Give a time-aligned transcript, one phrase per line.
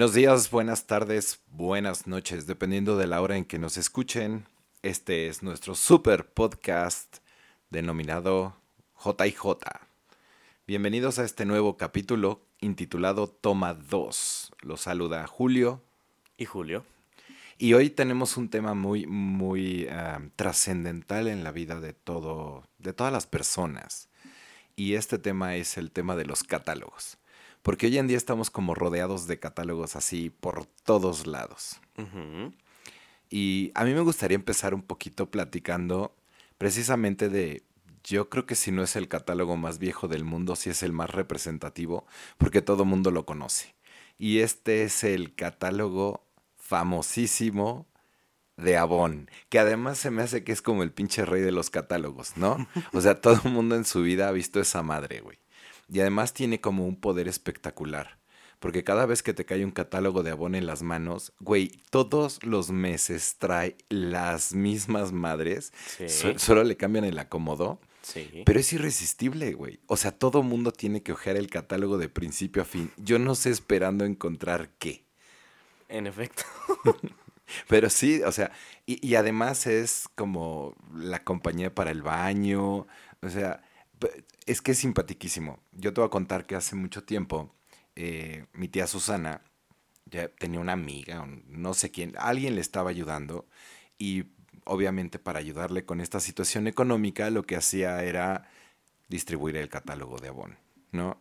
[0.00, 4.46] Buenos días, buenas tardes, buenas noches, dependiendo de la hora en que nos escuchen.
[4.80, 7.18] Este es nuestro super podcast
[7.68, 8.56] denominado
[9.04, 9.58] JJ.
[10.66, 14.52] Bienvenidos a este nuevo capítulo intitulado Toma 2.
[14.62, 15.82] Los saluda Julio.
[16.38, 16.86] Y Julio.
[17.58, 19.86] Y hoy tenemos un tema muy, muy
[20.34, 24.08] trascendental en la vida de todo, de todas las personas.
[24.76, 27.18] Y este tema es el tema de los catálogos.
[27.62, 31.80] Porque hoy en día estamos como rodeados de catálogos así por todos lados.
[33.28, 36.16] Y a mí me gustaría empezar un poquito platicando
[36.58, 37.62] precisamente de,
[38.04, 40.92] yo creo que si no es el catálogo más viejo del mundo, si es el
[40.92, 42.06] más representativo,
[42.38, 43.74] porque todo mundo lo conoce.
[44.18, 47.86] Y este es el catálogo famosísimo
[48.56, 51.70] de Avon, que además se me hace que es como el pinche rey de los
[51.70, 52.68] catálogos, ¿no?
[52.92, 55.39] O sea, todo el mundo en su vida ha visto esa madre, güey.
[55.90, 58.18] Y además tiene como un poder espectacular.
[58.60, 62.44] Porque cada vez que te cae un catálogo de Avon en las manos, güey, todos
[62.44, 65.72] los meses trae las mismas madres.
[66.36, 67.80] solo le cambian el acomodo.
[68.02, 68.42] Sí.
[68.44, 69.80] Pero es irresistible, güey.
[69.86, 72.90] O sea, todo mundo tiene que ojear el catálogo de principio a fin.
[72.98, 75.04] Yo no sé esperando encontrar qué.
[75.88, 76.44] En efecto.
[77.68, 78.52] Pero sí, o sea,
[78.86, 82.86] y, además es como la compañía para el baño,
[83.22, 83.62] o sea,
[84.46, 85.60] es que es simpatiquísimo.
[85.72, 87.54] Yo te voy a contar que hace mucho tiempo
[87.96, 89.42] eh, mi tía Susana
[90.06, 93.46] ya tenía una amiga, no sé quién, alguien le estaba ayudando
[93.98, 94.24] y
[94.64, 98.50] obviamente para ayudarle con esta situación económica lo que hacía era
[99.08, 100.58] distribuir el catálogo de Avon,
[100.92, 101.20] ¿no?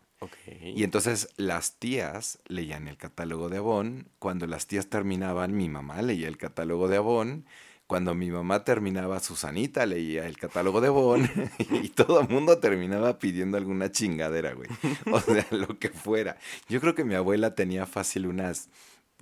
[0.61, 4.09] Y entonces las tías leían el catálogo de Avon.
[4.19, 7.45] Cuando las tías terminaban, mi mamá leía el catálogo de Avon.
[7.89, 11.27] Cuando mi mamá terminaba, Susanita leía el catálogo de Avon.
[11.71, 14.69] y todo el mundo terminaba pidiendo alguna chingadera, güey.
[15.11, 16.37] O sea, lo que fuera.
[16.67, 18.69] Yo creo que mi abuela tenía fácil unas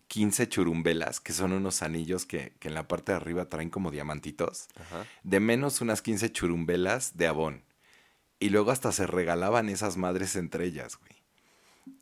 [0.10, 4.68] 15 churumbelas, que son unos anillos que, en la parte de arriba traen como diamantitos.
[5.24, 7.64] De menos unas 15 churumbelas de Avon.
[8.38, 11.14] Y luego hasta se regalaban esas madres entre ellas, güey.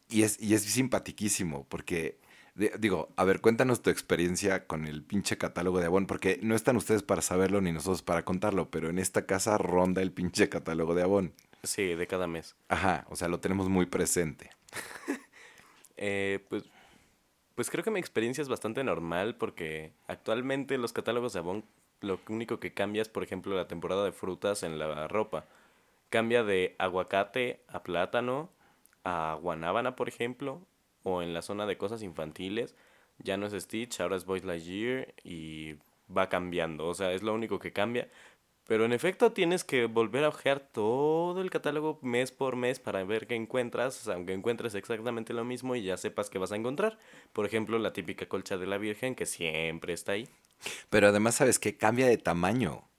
[0.10, 2.18] Y es, y es simpatiquísimo, porque,
[2.56, 6.78] digo, a ver, cuéntanos tu experiencia con el pinche catálogo de Avon, porque no están
[6.78, 10.96] ustedes para saberlo ni nosotros para contarlo, pero en esta casa ronda el pinche catálogo
[10.96, 11.34] de Avon.
[11.64, 12.56] Sí, de cada mes.
[12.70, 14.52] Ajá, o sea, lo tenemos muy presente.
[15.98, 16.64] eh, pues,
[17.56, 21.66] pues creo que mi experiencia es bastante normal, porque actualmente los catálogos de Avon,
[22.02, 25.46] lo único que cambia es, por ejemplo, la temporada de frutas en la ropa
[26.10, 28.50] cambia de aguacate a plátano,
[29.04, 30.62] a guanábana, por ejemplo,
[31.06, 32.76] o en la zona de cosas infantiles,
[33.20, 35.76] ya no es Stitch, ahora es Boys Lightyear y
[36.16, 38.10] va cambiando, o sea, es lo único que cambia.
[38.68, 43.04] Pero en efecto tienes que volver a ojear todo el catálogo mes por mes para
[43.04, 46.98] ver qué encuentras, aunque encuentres exactamente lo mismo y ya sepas qué vas a encontrar.
[47.32, 50.28] Por ejemplo, la típica colcha de la Virgen que siempre está ahí.
[50.90, 52.90] Pero además sabes que cambia de tamaño.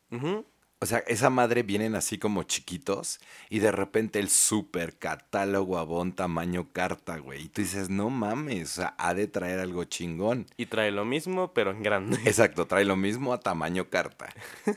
[0.79, 6.13] O sea, esa madre vienen así como chiquitos y de repente el super catálogo Avon
[6.13, 7.45] tamaño carta, güey.
[7.45, 10.47] Y tú dices, no mames, o sea, ha de traer algo chingón.
[10.59, 12.19] Y trae lo mismo, pero en grande.
[12.27, 14.29] Exacto, trae lo mismo a tamaño carta.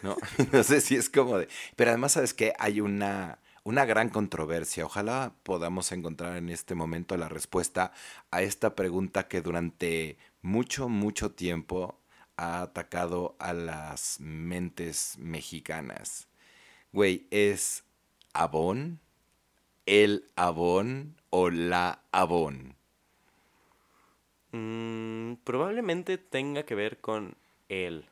[0.01, 0.15] No,
[0.53, 1.49] no sé si es como de...
[1.75, 2.53] Pero además, ¿sabes qué?
[2.59, 4.85] Hay una, una gran controversia.
[4.85, 7.91] Ojalá podamos encontrar en este momento la respuesta
[8.31, 11.98] a esta pregunta que durante mucho, mucho tiempo
[12.39, 16.29] ha atacado a las mentes mexicanas.
[16.93, 17.83] Güey, ¿es
[18.33, 19.01] Avon?
[19.85, 22.75] ¿El Avon o la Avon?
[24.53, 27.35] Mm, probablemente tenga que ver con
[27.67, 28.05] el.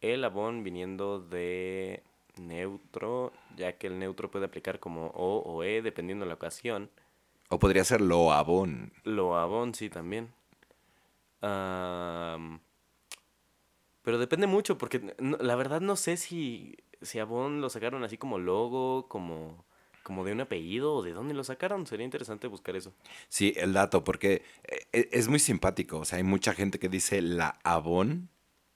[0.00, 2.02] El Avon viniendo de
[2.38, 6.90] neutro, ya que el neutro puede aplicar como O o E dependiendo de la ocasión.
[7.50, 8.92] O podría ser lo Avon.
[9.04, 10.32] Lo Avon, sí, también.
[14.02, 18.38] Pero depende mucho, porque la verdad no sé si, si Avon lo sacaron así como
[18.38, 19.64] logo, como,
[20.02, 21.86] como de un apellido, o de dónde lo sacaron.
[21.86, 22.94] Sería interesante buscar eso.
[23.28, 25.98] Sí, el dato, porque eh, eh, es muy simpático.
[25.98, 28.30] O sea, hay mucha gente que dice la Avon,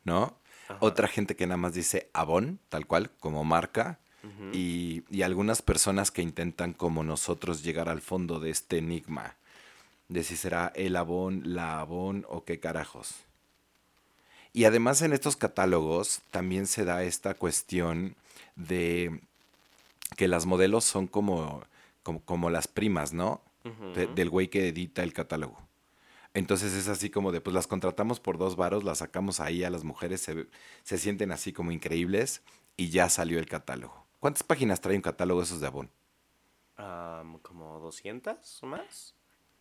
[0.04, 0.38] ¿no?
[0.80, 4.00] Otra gente que nada más dice Avon, tal cual, como marca.
[4.52, 9.36] y, y algunas personas que intentan, como nosotros, llegar al fondo de este enigma.
[10.08, 13.24] De si será el Avon, la Avon o qué carajos.
[14.54, 18.14] Y además en estos catálogos también se da esta cuestión
[18.54, 19.20] de
[20.16, 21.62] que las modelos son como,
[22.02, 23.42] como, las primas, ¿no?
[24.14, 25.58] del güey que edita el catálogo.
[26.34, 29.70] Entonces es así como de, pues las contratamos por dos varos, las sacamos ahí a
[29.70, 30.46] las mujeres, se,
[30.84, 32.42] se sienten así como increíbles
[32.76, 34.06] y ya salió el catálogo.
[34.20, 35.90] ¿Cuántas páginas trae un catálogo esos de Avon?
[37.42, 39.14] como 200 o más.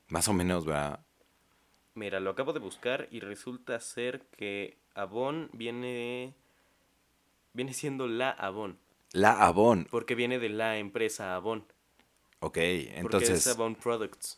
[0.08, 1.00] Más o menos, ¿verdad?
[1.96, 6.34] Mira, lo acabo de buscar y resulta ser que Avon viene.
[7.54, 8.78] Viene siendo la Avon.
[9.12, 9.88] La Avon.
[9.92, 11.60] Porque viene de la empresa Avon.
[12.40, 13.30] Ok, Porque entonces.
[13.46, 14.38] es Avon Products.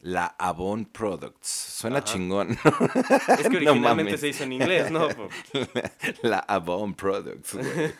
[0.00, 1.48] La Avon Products.
[1.48, 2.04] Suena Ajá.
[2.04, 2.50] chingón.
[2.52, 2.62] Es que
[3.50, 3.80] No originalmente
[4.12, 4.20] mames.
[4.20, 5.08] se hizo en inglés, ¿no?
[6.22, 7.94] La Avon Products, güey.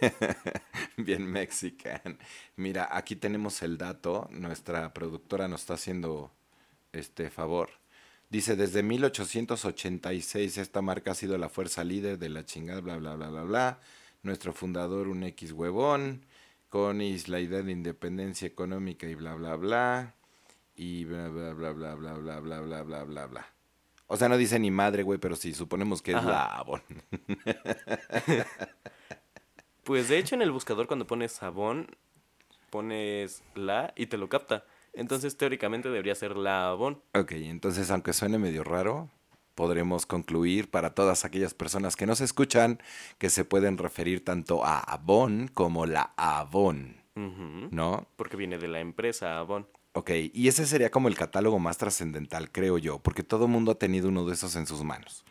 [0.96, 2.18] Bien mexican.
[2.54, 4.28] Mira, aquí tenemos el dato.
[4.30, 6.30] Nuestra productora nos está haciendo
[6.92, 7.70] este favor.
[8.32, 13.14] Dice, desde 1886 esta marca ha sido la fuerza líder de la chingada, bla, bla,
[13.14, 13.80] bla, bla, bla.
[14.22, 16.24] Nuestro fundador, un X huevón,
[16.70, 20.14] con is- la idea de independencia económica y bla, bla, bla.
[20.74, 23.46] Y bla, bla, bla, bla, bla, bla, bla, bla, bla, bla, bla.
[24.06, 26.30] O sea, no dice ni madre, güey, pero sí, suponemos que es Ajá.
[26.30, 26.80] la Avon.
[29.84, 31.86] Pues de hecho en el buscador cuando pones Avon,
[32.70, 34.64] pones la y te lo capta.
[34.92, 37.02] Entonces teóricamente debería ser la Avon.
[37.14, 39.10] Ok, entonces aunque suene medio raro,
[39.54, 42.80] podremos concluir para todas aquellas personas que nos escuchan
[43.18, 47.02] que se pueden referir tanto a Avon como la Avon.
[47.14, 48.06] ¿no?
[48.16, 49.66] Porque viene de la empresa Avon.
[49.94, 53.78] Ok, y ese sería como el catálogo más trascendental, creo yo, porque todo mundo ha
[53.78, 55.24] tenido uno de esos en sus manos.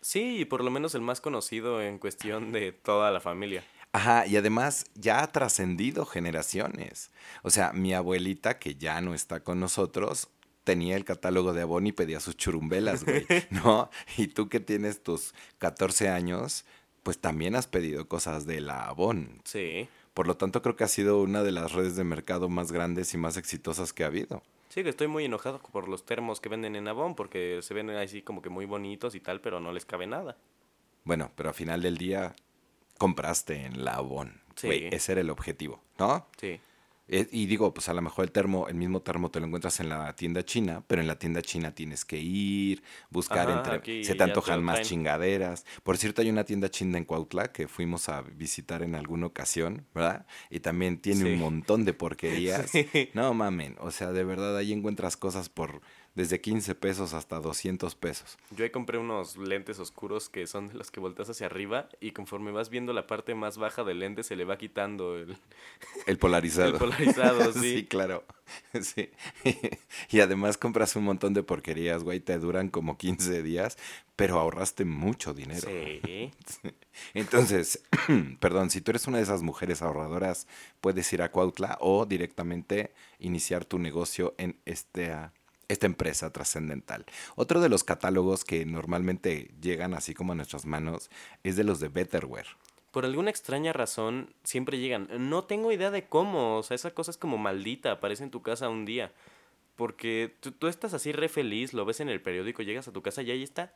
[0.00, 3.64] Sí, y por lo menos el más conocido en cuestión de toda la familia.
[3.94, 7.12] Ajá, y además ya ha trascendido generaciones.
[7.44, 10.30] O sea, mi abuelita, que ya no está con nosotros,
[10.64, 13.90] tenía el catálogo de Avon y pedía sus churumbelas, güey, ¿no?
[14.16, 16.64] Y tú que tienes tus 14 años,
[17.04, 19.40] pues también has pedido cosas de la Avon.
[19.44, 19.88] Sí.
[20.12, 23.14] Por lo tanto, creo que ha sido una de las redes de mercado más grandes
[23.14, 24.42] y más exitosas que ha habido.
[24.70, 27.90] Sí, que estoy muy enojado por los termos que venden en Avon porque se ven
[27.90, 30.36] así como que muy bonitos y tal, pero no les cabe nada.
[31.04, 32.34] Bueno, pero al final del día
[32.98, 34.40] compraste en la Avon.
[34.56, 34.68] Sí.
[34.92, 36.26] Ese era el objetivo, ¿no?
[36.40, 36.60] Sí.
[37.06, 39.78] Eh, Y digo, pues a lo mejor el termo, el mismo termo te lo encuentras
[39.80, 44.04] en la tienda china, pero en la tienda china tienes que ir, buscar Ajá, entre,
[44.04, 44.88] se te antojan más traen.
[44.88, 45.66] chingaderas.
[45.82, 49.84] Por cierto, hay una tienda china en Cuautla que fuimos a visitar en alguna ocasión,
[49.94, 50.24] ¿verdad?
[50.48, 51.32] Y también tiene Sí.
[51.34, 52.70] un montón de porquerías.
[52.70, 53.10] Sí.
[53.12, 55.82] No mamen, o sea, de verdad ahí encuentras cosas por
[56.14, 58.38] desde 15 pesos hasta 200 pesos.
[58.50, 62.12] Yo ahí compré unos lentes oscuros que son de los que volteas hacia arriba y
[62.12, 65.36] conforme vas viendo la parte más baja del lente se le va quitando el,
[66.06, 66.68] El polarizado.
[66.68, 67.60] el polarizado, sí.
[67.76, 68.24] sí, claro.
[68.82, 69.10] Sí.
[70.10, 73.78] y además compras un montón de porquerías, güey, te duran como 15 días,
[74.16, 75.66] pero ahorraste mucho dinero.
[75.66, 76.30] Sí.
[77.14, 77.82] Entonces,
[78.40, 80.46] perdón, si tú eres una de esas mujeres ahorradoras,
[80.80, 85.32] puedes ir a Cuautla o directamente iniciar tu negocio en esta,
[85.68, 87.04] esta empresa trascendental.
[87.36, 91.10] Otro de los catálogos que normalmente llegan así como a nuestras manos
[91.42, 92.46] es de los de Betterware.
[92.90, 95.08] Por alguna extraña razón siempre llegan.
[95.30, 96.58] No tengo idea de cómo.
[96.58, 97.90] O sea, esa cosa es como maldita.
[97.92, 99.12] Aparece en tu casa un día.
[99.76, 103.02] Porque tú, tú estás así re feliz, lo ves en el periódico, llegas a tu
[103.02, 103.74] casa y ahí está.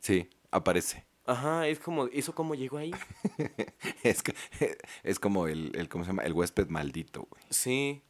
[0.00, 1.04] Sí, aparece.
[1.24, 2.92] Ajá, es como, ¿eso cómo llegó ahí?
[4.02, 4.34] Es, que-
[5.04, 6.22] es como el, el, ¿cómo se llama?
[6.22, 7.42] El huésped maldito, güey.
[7.50, 8.02] Sí.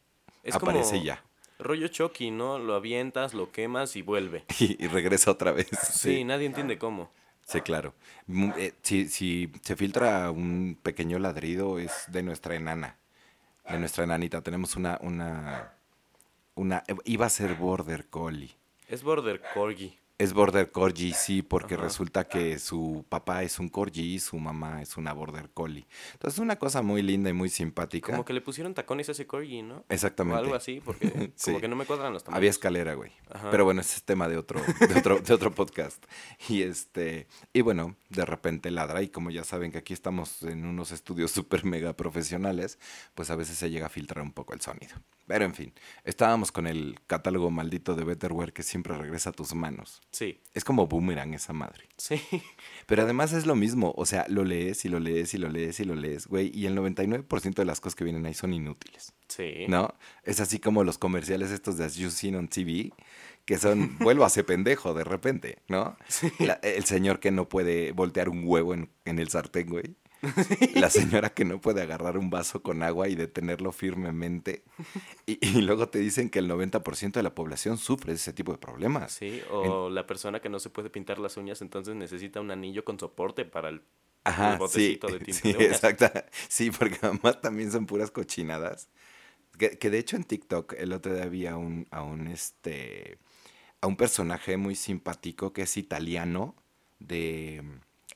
[0.43, 1.23] Es Aparece como ya.
[1.59, 2.59] Rollo Chucky, ¿no?
[2.59, 4.45] Lo avientas, lo quemas y vuelve.
[4.59, 5.67] Y, y regresa otra vez.
[5.91, 7.11] Sí, nadie entiende cómo.
[7.45, 7.93] Sí, claro.
[8.25, 12.97] Mu- eh, si, si se filtra un pequeño ladrido, es de nuestra enana.
[13.69, 14.41] De nuestra enanita.
[14.41, 15.73] Tenemos una, una,
[16.55, 18.55] una, iba a ser Border Collie.
[18.87, 19.97] Es Border Corgi.
[20.19, 21.83] Es Border Corgi, sí, porque Ajá.
[21.83, 25.85] resulta que su papá es un Corgi y su mamá es una Border Collie.
[26.13, 28.11] Entonces, es una cosa muy linda y muy simpática.
[28.13, 29.85] Como que le pusieron tacones a ese Corgi, ¿no?
[29.89, 30.39] Exactamente.
[30.39, 31.51] O algo así, porque Sí.
[31.51, 32.37] como que no me cuadran los tamaños.
[32.39, 33.11] Había escalera, güey.
[33.29, 33.51] Ajá.
[33.51, 36.03] Pero bueno, ese es tema de otro, de otro, de otro podcast.
[36.49, 40.65] Y este, y bueno, de repente ladra, y como ya saben que aquí estamos en
[40.65, 42.79] unos estudios súper mega profesionales,
[43.13, 44.95] pues a veces se llega a filtrar un poco el sonido.
[45.27, 45.73] Pero en fin,
[46.05, 50.01] estábamos con el catálogo maldito de Betterware que siempre regresa a tus manos.
[50.11, 51.89] Sí, Es como boomerang esa madre.
[51.97, 52.21] sí.
[52.85, 55.79] Pero además es lo mismo, o sea, lo lees y lo lees y lo lees
[55.81, 59.11] y lo lees, güey, y el 99% de las cosas que vienen ahí son inútiles.
[59.27, 59.65] Sí.
[59.67, 59.93] ¿No?
[60.23, 62.91] Es así como los comerciales estos de As You Seen on TV,
[63.43, 65.97] que son, vuelvo a ser pendejo de repente, ¿no?
[66.39, 69.95] La- el señor que no puede voltear un huevo en, en el sartén, güey.
[70.75, 74.63] La señora que no puede agarrar un vaso con agua y detenerlo firmemente.
[75.25, 78.57] Y, y luego te dicen que el 90% de la población sufre ese tipo de
[78.57, 79.13] problemas.
[79.13, 82.83] Sí, o la persona que no se puede pintar las uñas, entonces necesita un anillo
[82.83, 83.81] con soporte para el...
[84.23, 86.11] Ajá, sí, de sí, exacto.
[86.49, 88.89] Sí, porque además también son puras cochinadas.
[89.57, 93.17] Que, que de hecho en TikTok el otro día había un, a un este
[93.81, 96.55] a un personaje muy simpático que es italiano
[96.99, 97.63] de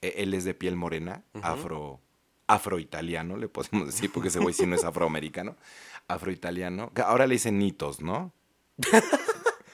[0.02, 2.02] él es de piel morena, afro
[2.48, 5.56] afroitaliano, le podemos decir, porque ese güey sí no es afroamericano,
[6.08, 6.92] afroitaliano.
[7.06, 8.34] Ahora le dicen nitos, ¿no?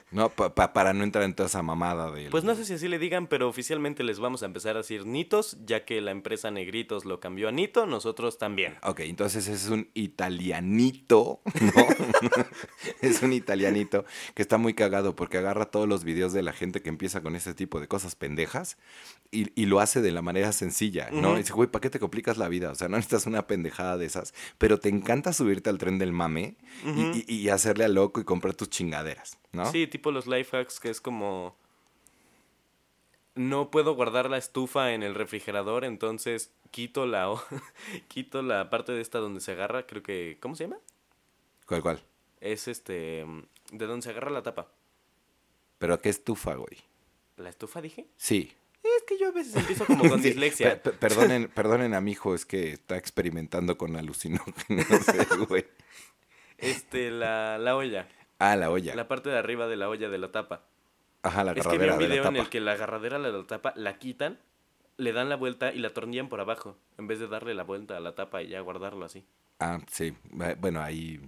[0.09, 2.29] No, Pa- pa- para no entrar en toda esa mamada de...
[2.29, 5.05] Pues no sé si así le digan, pero oficialmente les vamos a empezar a decir
[5.05, 8.77] Nitos, ya que la empresa Negritos lo cambió a Nito, nosotros también.
[8.83, 11.87] Ok, entonces es un italianito, ¿no?
[13.01, 16.81] es un italianito que está muy cagado porque agarra todos los videos de la gente
[16.81, 18.77] que empieza con ese tipo de cosas pendejas
[19.31, 21.35] y, y lo hace de la manera sencilla, ¿no?
[21.35, 22.71] Y dice, güey, ¿para qué te complicas la vida?
[22.71, 26.13] O sea, no necesitas una pendejada de esas, pero te encanta subirte al tren del
[26.13, 29.69] mame y, y hacerle a loco y comprar tus chingaderas, ¿no?
[29.71, 31.55] Sí, tipo los life hacks que es como...
[33.35, 37.33] No puedo guardar la estufa en el refrigerador, entonces quito la,
[38.07, 40.37] quito la parte de esta donde se agarra, creo que...
[40.41, 40.77] ¿Cómo se llama?
[41.67, 42.03] ¿Cuál, cuál?
[42.41, 43.25] Es este...
[43.71, 44.71] De donde se agarra la tapa.
[45.77, 46.77] ¿Pero qué estufa, güey?
[47.37, 48.07] ¿La estufa dije?
[48.15, 48.51] Sí.
[48.83, 50.81] Es que yo a veces empiezo como con Sí, dislexia.
[50.81, 54.87] pe- pe- perdonen, perdonen a mi hijo, es que está experimentando con alucinógenos,
[55.47, 55.65] güey.
[56.57, 58.07] Este, la, la olla.
[58.39, 58.95] Ah, la olla.
[58.95, 60.63] La parte de arriba de la olla de la tapa.
[61.23, 63.19] Ajá, la Es que vi agarradera un de la video en el que la agarradera
[63.19, 64.39] de la tapa la quitan,
[64.97, 67.97] le dan la vuelta y la tornillan por abajo, en vez de darle la vuelta
[67.97, 69.25] a la tapa y ya guardarlo así.
[69.59, 70.15] Ah, sí.
[70.59, 71.19] Bueno, ahí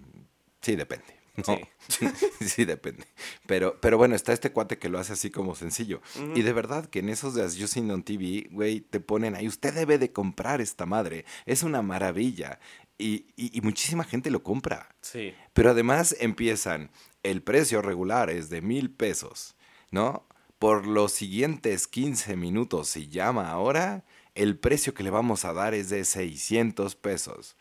[0.61, 1.19] sí depende.
[1.35, 1.43] ¿no?
[1.87, 2.07] Sí.
[2.45, 2.65] Sí.
[2.65, 3.05] depende.
[3.47, 6.01] Pero, pero bueno, está este cuate que lo hace así como sencillo.
[6.35, 9.35] Y de verdad que en esos de As You Seen on TV, güey, te ponen
[9.35, 11.25] ahí, usted debe de comprar esta madre.
[11.45, 12.59] Es una maravilla.
[12.99, 14.89] Y, y- y muchísima gente lo compra.
[15.01, 15.33] Sí.
[15.53, 16.91] Pero además empiezan,
[17.23, 19.55] el precio regular es de mil pesos,
[19.89, 20.27] ¿no?
[20.59, 24.03] Por los siguientes 15 minutos, si llama ahora,
[24.35, 27.55] el precio que le vamos a dar es de 600 pesos.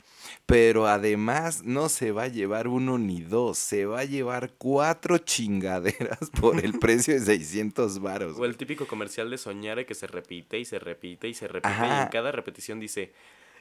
[0.47, 5.19] Pero además no se va a llevar uno ni dos, se va a llevar cuatro
[5.19, 8.37] chingaderas por el precio de 600 varos.
[8.37, 11.75] O el típico comercial de Soñare que se repite y se repite y se repite
[11.81, 13.13] y en cada repetición dice,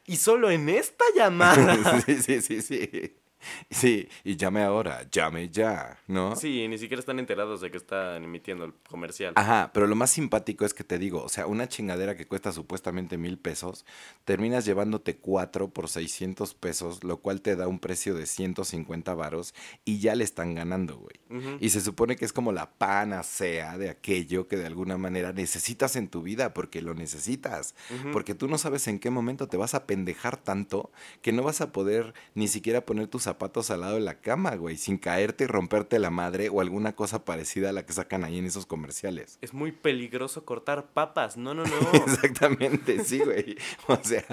[0.07, 2.01] y solo en esta llamada.
[2.05, 3.13] sí, sí, sí, sí.
[3.69, 6.35] Sí, y llame ahora, llame ya, ¿no?
[6.35, 9.33] sí, ni siquiera están enterados de que están emitiendo el comercial.
[9.35, 12.51] Ajá, pero lo más simpático es que te digo, o sea, una chingadera que cuesta
[12.51, 13.85] supuestamente mil pesos,
[14.25, 19.53] terminas llevándote cuatro por 600 pesos, lo cual te da un precio de 150 varos
[19.85, 21.57] y ya le están ganando, güey.
[21.59, 25.95] Y se supone que es como la panacea de aquello que de alguna manera necesitas
[25.95, 27.75] en tu vida, porque lo necesitas.
[28.11, 31.61] Porque tú no sabes en qué momento te vas a pendejar tanto que no vas
[31.61, 35.45] a poder ni siquiera poner tus zapatos al lado de la cama, güey, sin caerte
[35.45, 38.65] y romperte la madre o alguna cosa parecida a la que sacan ahí en esos
[38.65, 39.37] comerciales.
[39.41, 41.37] Es muy peligroso cortar papas.
[41.37, 41.71] No, no, no.
[41.93, 43.57] Exactamente, sí, güey.
[43.87, 44.25] O sea,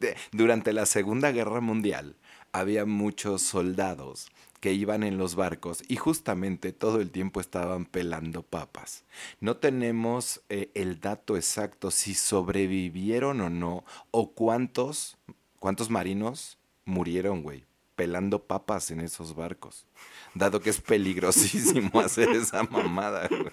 [0.00, 2.16] de- durante la Segunda Guerra Mundial
[2.52, 4.28] había muchos soldados
[4.60, 9.04] que iban en los barcos y justamente todo el tiempo estaban pelando papas.
[9.38, 15.18] No tenemos eh, el dato exacto si sobrevivieron o no o cuántos
[15.58, 17.64] cuántos marinos murieron, güey,
[17.96, 19.86] pelando papas en esos barcos.
[20.34, 23.52] Dado que es peligrosísimo hacer esa mamada, güey.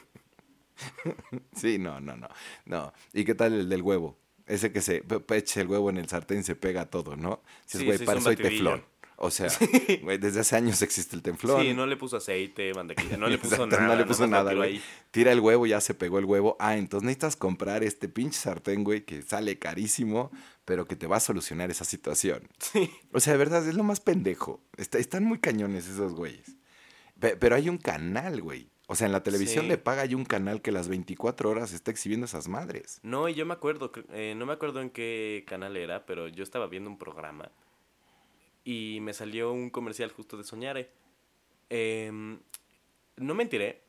[1.56, 2.28] Sí, no, no, no.
[2.66, 2.94] No.
[3.14, 4.18] ¿Y qué tal el del huevo?
[4.46, 7.42] Ese que se echa el huevo en el sartén y se pega todo, ¿no?
[7.66, 8.84] Si es Sí, güey, sí, para eso hay teflón.
[9.16, 9.48] O sea,
[10.02, 11.62] güey, desde hace años existe el teflón.
[11.62, 13.88] Sí, no le puso aceite, mantequilla, no le puso Exacto, nada.
[13.88, 14.82] no le puso nada, güey.
[15.12, 16.58] Tira el huevo, ya se pegó el huevo.
[16.60, 20.32] Ah, entonces necesitas comprar este pinche sartén, güey, que sale carísimo,
[20.66, 22.48] pero que te va a solucionar esa situación.
[22.60, 22.90] Sí.
[23.12, 24.62] O sea, de verdad, es lo más pendejo.
[24.78, 26.56] Está- están muy cañones esos güeyes.
[27.20, 28.70] Pe- pero hay un canal, güey.
[28.88, 29.70] O sea, en la televisión Sí.
[29.70, 33.00] de paga hay un canal que las 24 horas está exhibiendo esas madres.
[33.02, 36.44] No, y yo me acuerdo, eh, no me acuerdo en qué canal era, pero yo
[36.44, 37.50] estaba viendo un programa
[38.66, 40.90] y me salió un comercial justo de Soñare.
[41.70, 42.40] Em,
[43.18, 43.82] no mentiré,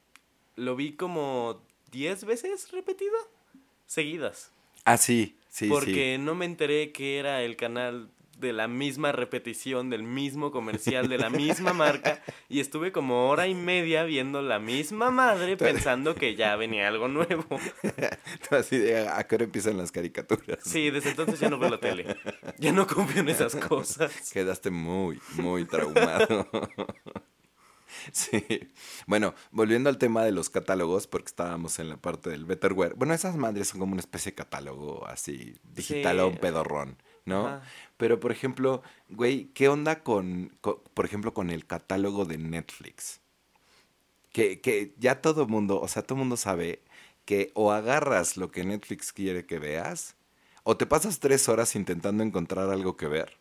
[0.56, 3.14] lo vi como 10 veces repetido,
[3.86, 4.52] seguidas.
[4.84, 9.90] Ah, sí, sí, porque no me enteré que era el canal de la misma repetición,
[9.90, 14.58] del mismo comercial, de la misma marca, y estuve como hora y media viendo la
[14.58, 17.46] misma madre pensando que ya venía algo nuevo.
[17.82, 17.90] sí.
[18.50, 20.58] Así de, ¿a qué hora empiezan las caricaturas?
[20.64, 22.16] Sí, desde entonces ya no veo la tele.
[22.58, 24.32] Ya no confío en esas cosas.
[24.32, 26.48] Quedaste muy, muy traumado.
[28.12, 28.44] Sí.
[29.06, 32.94] Bueno, volviendo al tema de los catálogos, porque estábamos en la parte del Betterware.
[32.94, 36.38] Bueno, esas madres son como una especie de catálogo así, digital o un Sí.
[36.40, 37.46] pedorrón, ¿no?
[37.48, 37.62] Ajá.
[37.96, 43.20] Pero, por ejemplo, güey, ¿qué onda con, co- por ejemplo, con el catálogo de Netflix?
[44.32, 46.82] Que, que ya todo mundo, o sea, todo mundo sabe
[47.24, 50.16] que o agarras lo que Netflix quiere que veas,
[50.64, 53.38] o te pasas tres horas intentando encontrar algo que ver.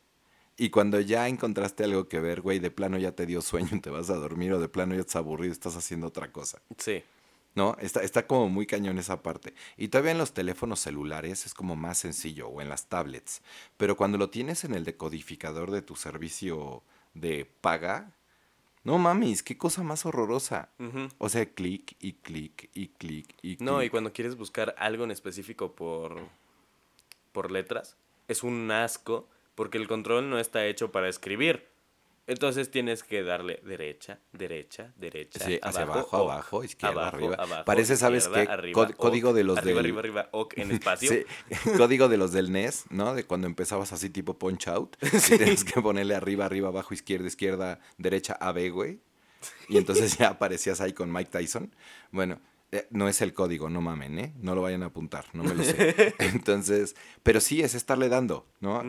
[0.57, 3.79] Y cuando ya encontraste algo que ver, güey, de plano ya te dio sueño y
[3.79, 6.61] te vas a dormir, o de plano ya estás aburrido y estás haciendo otra cosa.
[6.77, 7.03] Sí.
[7.55, 7.75] ¿No?
[7.79, 9.53] Está, está como muy cañón esa parte.
[9.77, 13.41] Y todavía en los teléfonos celulares es como más sencillo, o en las tablets.
[13.77, 16.83] Pero cuando lo tienes en el decodificador de tu servicio
[17.13, 18.11] de paga,
[18.85, 20.69] No mames, qué cosa más horrorosa.
[21.17, 23.91] O sea, clic y clic y clic y No, y clic.
[23.91, 26.17] cuando quieres buscar algo en específico por,
[27.31, 27.95] por letras,
[28.27, 31.71] es un asco porque el control no está hecho para escribir.
[32.25, 37.35] Entonces tienes que darle derecha, derecha, derecha, Sí, hacia abajo, abajo, izquierda, abajo, arriba.
[37.37, 38.39] abajo, Parece, ¿sabes qué?
[38.49, 41.11] arriba, código ok, de los arriba, del- arriba, arriba, ok, en espacio.
[41.11, 41.25] Sí,
[41.77, 43.13] código de los del NES, ¿no?
[43.13, 44.95] De cuando empezabas así tipo punch out.
[45.01, 48.99] Y tienes que ponerle arriba, arriba, abajo, izquierda, izquierda, derecha, AB, güey.
[49.67, 51.75] Y entonces ya aparecías ahí con Mike Tyson.
[52.11, 52.39] Bueno,
[52.89, 54.33] no es el código, no mamen, ¿eh?
[54.41, 56.15] No lo vayan a apuntar, no me lo sé.
[56.19, 58.83] Entonces, pero sí es estarle dando, ¿no?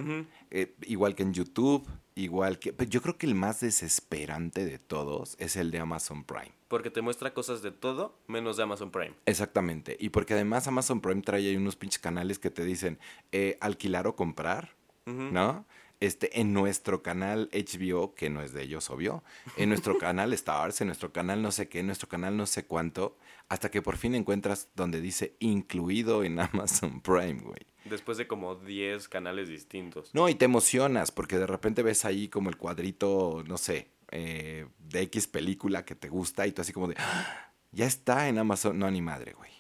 [0.51, 2.73] Eh, igual que en YouTube, igual que...
[2.73, 6.53] pero Yo creo que el más desesperante de todos es el de Amazon Prime.
[6.69, 9.15] Porque te muestra cosas de todo menos de Amazon Prime.
[9.27, 9.97] Exactamente.
[10.01, 12.99] Y porque además Amazon Prime trae ahí unos pinches canales que te dicen
[13.33, 14.75] eh, alquilar o comprar.
[15.07, 15.67] ¿no?
[16.01, 19.23] Este, en nuestro canal HBO, que no es de ellos, obvio,
[19.57, 22.67] en nuestro canal Stars, en nuestro canal no sé qué, en nuestro canal no sé
[22.67, 23.17] cuánto,
[23.49, 27.67] hasta que por fin encuentras donde dice incluido en Amazon Prime, güey.
[27.85, 30.11] Después de como 10 canales distintos.
[30.15, 34.67] No, y te emocionas porque de repente ves ahí como el cuadrito, no sé, eh,
[34.79, 38.39] de X película que te gusta y tú así como de, "Ah, ya está en
[38.39, 38.79] Amazon.
[38.79, 39.51] No, ni madre, güey.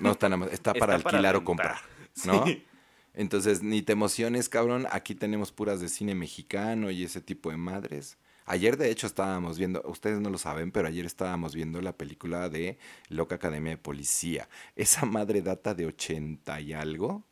[0.00, 1.78] No está en Amazon, está para Está para alquilar o comprar,
[2.24, 2.44] ¿no?
[2.46, 2.64] Sí.
[3.14, 4.86] Entonces, ni te emociones, cabrón.
[4.90, 8.18] Aquí tenemos puras de cine mexicano y ese tipo de madres.
[8.46, 12.48] Ayer, de hecho, estábamos viendo, ustedes no lo saben, pero ayer estábamos viendo la película
[12.48, 14.48] de Loca Academia de Policía.
[14.76, 17.24] Esa madre data de 80 y algo.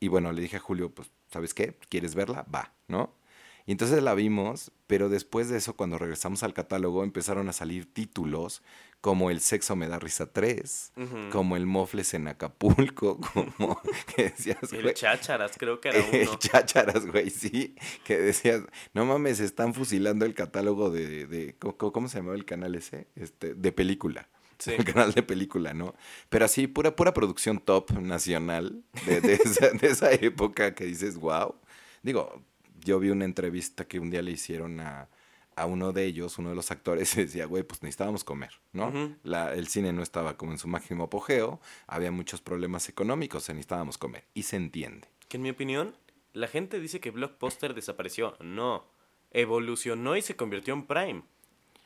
[0.00, 1.76] Y bueno, le dije a Julio, pues, ¿sabes qué?
[1.88, 2.44] ¿Quieres verla?
[2.52, 3.14] Va, ¿no?
[3.66, 7.92] Y entonces la vimos, pero después de eso, cuando regresamos al catálogo, empezaron a salir
[7.92, 8.62] títulos
[9.00, 11.16] como El sexo me da risa 3, Ujú.
[11.30, 13.20] como El mofles en Acapulco,
[13.56, 13.80] como
[14.14, 16.38] que decías, El chácharas, creo que era el uno.
[16.38, 18.62] chácharas, güey, sí, que decías,
[18.94, 23.06] no mames, están fusilando el catálogo de, de ¿cómo, cómo se llamaba el canal ese?
[23.14, 24.28] Este, de película.
[24.58, 24.70] Sí.
[24.72, 25.94] El canal de película, ¿no?
[26.30, 31.18] Pero así, pura, pura producción top nacional de, de esa, de esa época que dices,
[31.18, 31.56] wow.
[32.02, 32.42] Digo,
[32.82, 35.10] yo vi una entrevista que un día le hicieron a,
[35.56, 39.16] a uno de ellos, uno de los actores, decía, güey, pues necesitábamos comer, ¿no?
[39.22, 43.98] La- el cine no estaba como en su máximo apogeo, había muchos problemas económicos, necesitábamos
[43.98, 44.24] comer.
[44.34, 45.08] Y se entiende.
[45.28, 45.96] Que en mi opinión,
[46.32, 48.36] la gente dice que Blockbuster desapareció.
[48.40, 48.84] No.
[49.32, 51.22] Evolucionó y se convirtió en Prime.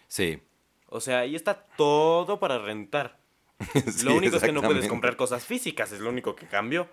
[0.09, 0.40] Sí.
[0.87, 3.18] O sea, ahí está todo para rentar.
[3.92, 6.88] Sí, lo único es que no puedes comprar cosas físicas, es lo único que cambió.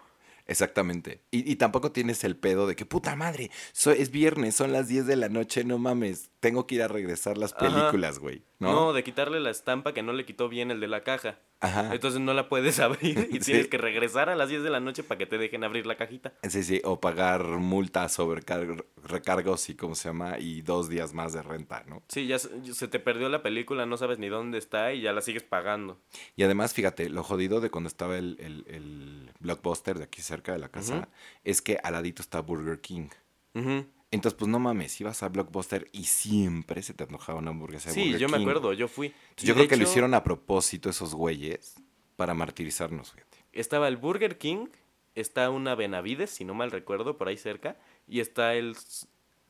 [0.47, 1.21] Exactamente.
[1.29, 4.87] Y, y tampoco tienes el pedo de que, puta madre, so- es viernes, son las
[4.87, 8.43] 10 de la noche, no mames, tengo que ir a regresar las películas, güey.
[8.59, 8.71] ¿no?
[8.71, 8.93] ¿No?
[8.93, 11.39] de quitarle la estampa que no le quitó bien el de la caja.
[11.59, 11.93] Ajá.
[11.93, 13.51] Entonces no la puedes abrir y Sí.
[13.51, 15.97] tienes que regresar a las 10 de la noche para que te dejen abrir la
[15.97, 16.33] cajita.
[16.47, 21.13] Sí, sí, o pagar multas sobre car- recargos y cómo se llama, y dos días
[21.13, 22.03] más de renta, ¿no?
[22.09, 25.21] Sí, ya se te perdió la película, no sabes ni dónde está y ya la
[25.21, 25.99] sigues pagando.
[26.35, 30.51] Y además, fíjate, lo jodido de cuando estaba el, el- el blockbuster de aquí cerca
[30.51, 31.07] de la casa
[31.43, 33.09] es que al ladito está Burger King.
[33.55, 33.85] Ujú.
[34.09, 37.95] Entonces, pues no mames, ibas a Blockbuster y siempre se te antojaba una hamburguesa de
[37.95, 39.07] Sí, Burger yo me acuerdo, yo fui.
[39.07, 41.75] Entonces, yo creo que lo hicieron a propósito esos güeyes
[42.15, 43.37] para martirizarnos, fíjate.
[43.51, 44.67] Estaba el Burger King,
[45.15, 48.77] está una Benavides, si no mal recuerdo, por ahí cerca, y está el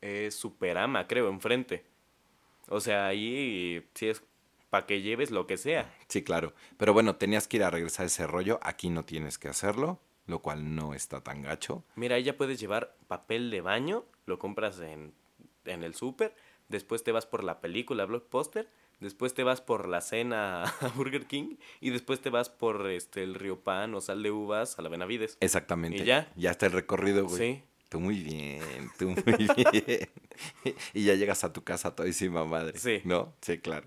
[0.02, 1.84] eh, Superama, creo, enfrente.
[2.68, 4.22] O sea, ahí sí es
[4.70, 5.92] para que lleves lo que sea.
[6.08, 6.52] Sí, claro.
[6.76, 8.58] Pero bueno, tenías que ir a regresar ese rollo.
[8.62, 11.84] Aquí no tienes que hacerlo, lo cual no está tan gacho.
[11.96, 15.12] Mira, ahí ya puedes llevar papel de baño, lo compras en,
[15.64, 16.34] en el súper,
[16.68, 18.68] después te vas por la película Blockbuster,
[19.00, 23.22] después te vas por la cena a Burger King y después te vas por este
[23.22, 25.36] el Río Pan o sal de uvas a la Benavides.
[25.40, 26.02] Exactamente.
[26.02, 26.32] ¿Y ya?
[26.36, 27.38] Ya está el recorrido, güey.
[27.38, 27.62] Sí.
[27.88, 29.16] Tú muy bien, tú muy
[29.64, 30.08] bien.
[30.92, 32.78] y ya llegas a tu casa todísima madre.
[32.78, 33.00] Sí.
[33.04, 33.32] ¿No?
[33.40, 33.86] Sí, claro.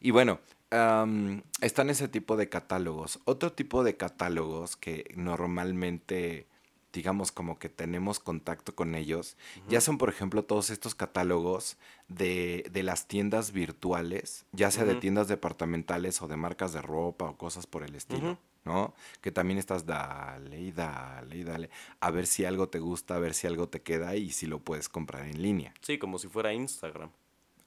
[0.00, 3.20] Y bueno, am, están ese tipo de catálogos.
[3.26, 6.46] Otro tipo de catálogos que normalmente,
[6.92, 9.36] digamos, como que tenemos contacto con ellos,
[9.68, 11.76] ya son, por ejemplo, todos estos catálogos
[12.08, 17.26] de, de las tiendas virtuales, ya sea de tiendas departamentales o de marcas de ropa
[17.26, 18.38] o cosas por el estilo.
[18.64, 18.92] ¿no?
[19.22, 23.18] Que también estás dale y dale y dale, a ver si algo te gusta, a
[23.18, 25.72] ver si algo te queda y si lo puedes comprar en línea.
[25.80, 27.10] Sí, como si fuera Instagram.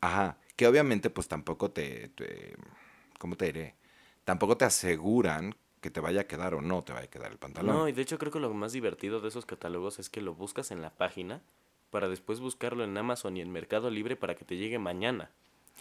[0.01, 2.55] Ajá, que obviamente pues tampoco te, te
[3.17, 3.75] ¿cómo te diré?
[4.23, 7.37] Tampoco te aseguran que te vaya a quedar o no te vaya a quedar el
[7.37, 7.75] pantalón.
[7.75, 10.33] No, y de hecho creo que lo más divertido de esos catálogos es que lo
[10.33, 11.41] buscas en la página
[11.91, 15.29] para después buscarlo en Amazon y en Mercado Libre para que te llegue mañana.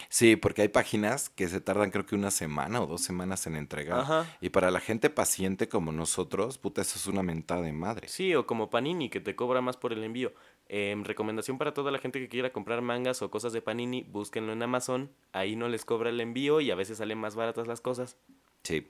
[0.09, 3.55] Sí, porque hay páginas que se tardan creo que una semana o dos semanas en
[3.55, 3.99] entregar.
[3.99, 4.37] Ajá.
[4.41, 8.07] Y para la gente paciente como nosotros, puta, eso es una mentada de madre.
[8.09, 10.33] Sí, o como Panini, que te cobra más por el envío.
[10.67, 14.51] Em, recomendación para toda la gente que quiera comprar mangas o cosas de Panini, búsquenlo
[14.51, 15.11] en Amazon.
[15.31, 18.17] Ahí no les cobra el envío y a veces salen más baratas las cosas.
[18.63, 18.87] Sí.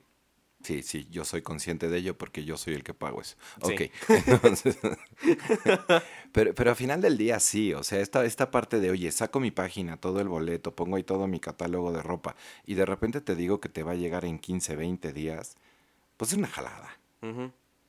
[0.64, 3.36] Sí, sí, yo soy consciente de ello porque yo soy el que pago eso.
[3.64, 3.74] Sí.
[3.74, 3.80] Ok.
[4.26, 4.78] Entonces,
[6.32, 9.40] pero, pero al final del día sí, o sea, esta, esta parte de, oye, saco
[9.40, 13.20] mi página, todo el boleto, pongo ahí todo mi catálogo de ropa y de repente
[13.20, 15.56] te digo que te va a llegar en 15, 20 días,
[16.16, 16.98] pues es una jalada.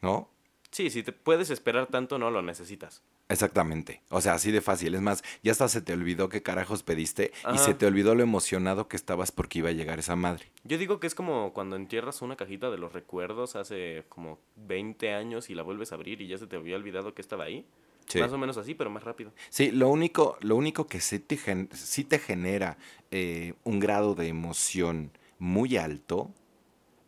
[0.02, 0.30] ¿no?
[0.76, 3.02] Sí, si te puedes esperar tanto, no lo necesitas.
[3.30, 4.02] Exactamente.
[4.10, 4.94] O sea, así de fácil.
[4.94, 8.24] Es más, ya hasta se te olvidó qué carajos pediste y se te olvidó lo
[8.24, 10.52] emocionado que estabas porque iba a llegar esa madre.
[10.66, 15.14] Yo digo que es como cuando entierras una cajita de los recuerdos hace como 20
[15.14, 17.66] años y la vuelves a abrir y ya se te había olvidado que estaba ahí.
[18.08, 18.20] Sí.
[18.20, 19.32] Más o menos así, pero más rápido.
[19.48, 22.78] Sí, lo único, lo único que sí te, gen- sí te genera
[23.12, 26.32] eh, un grado de emoción muy alto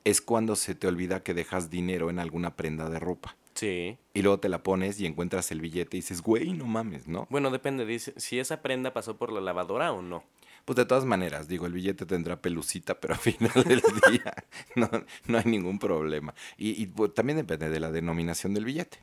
[0.05, 3.35] es cuando se te olvida que dejas dinero en alguna prenda de ropa.
[3.57, 3.97] Sí.
[4.13, 7.27] Y luego te la pones y encuentras el billete y dices, güey, no mames, ¿no?
[7.31, 10.23] Bueno, depende, dice, si esa prenda pasó por la lavadora o no.
[10.63, 14.33] Pues de todas maneras, digo, el billete tendrá pelucita, pero al final del día
[14.75, 14.89] no,
[15.25, 16.35] no hay ningún problema.
[16.55, 18.99] Y, y, pues, también depende de la denominación del billete.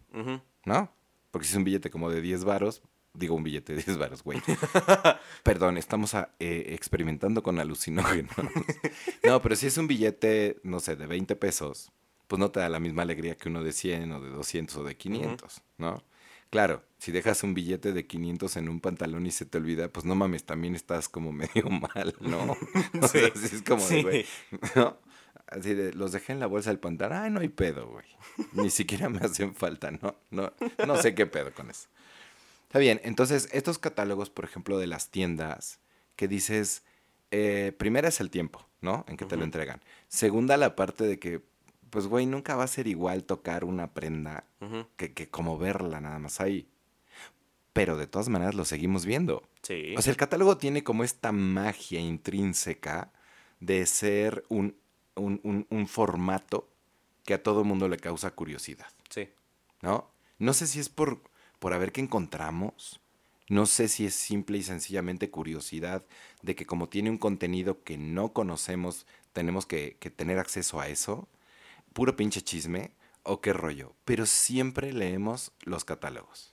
[0.65, 0.93] ¿no?
[1.33, 2.81] Porque si es un billete como de 10 varos,
[3.13, 4.41] digo un billete de 10 varos, güey.
[5.43, 8.35] Perdón, estamos a- eh, experimentando con alucinógenos.
[9.25, 11.91] no, pero si es un billete, no sé, de 20 pesos,
[12.35, 14.83] pues no te da la misma alegría que uno de 100 o de 200 o
[14.83, 16.03] de 500, ¿no?
[16.51, 20.05] Claro, si dejas un billete de 500 en un pantalón y se te olvida, pues
[20.05, 22.57] no mames, también estás como medio mal, ¿no?
[23.01, 24.03] O sea, Sí, sí es como de, sí.
[24.03, 24.27] güey,
[24.75, 24.99] ¿no?
[25.47, 28.07] Así de, los dejé en la bolsa del pantalón, ay, no hay pedo, güey.
[28.55, 30.17] Ni siquiera me hacen falta, ¿no?
[30.33, 30.53] No,
[30.85, 31.87] no sé qué pedo con eso.
[32.65, 35.79] Está bien, entonces estos catálogos, por ejemplo, de las tiendas,
[36.17, 36.83] que dices,
[37.31, 39.05] eh, primera es el tiempo, ¿no?
[39.07, 39.81] En que te lo entregan.
[40.09, 41.43] Segunda, la parte de que,
[41.95, 44.45] pues, güey, nunca va a ser igual tocar una prenda
[44.97, 46.69] que, que como verla nada más ahí.
[47.73, 49.43] Pero de todas maneras lo seguimos viendo.
[49.63, 49.95] Sí.
[49.97, 53.13] O sea, el catálogo tiene como esta magia intrínseca
[53.61, 54.77] de ser un,
[55.15, 56.69] un, un- un formato
[57.25, 58.89] que a todo mundo le causa curiosidad.
[59.09, 59.29] sí.
[59.81, 60.11] ¿no?
[60.39, 61.21] No sé si es por,
[61.61, 63.01] por a ver qué encontramos.
[63.49, 66.05] No sé si es simple y sencillamente curiosidad
[66.43, 70.89] de que como tiene un contenido que no conocemos, tenemos que, que tener acceso a
[70.89, 71.29] eso.
[71.95, 73.95] Puro pinche chisme o qué rollo.
[74.05, 76.53] Pero siempre leemos los catálogos.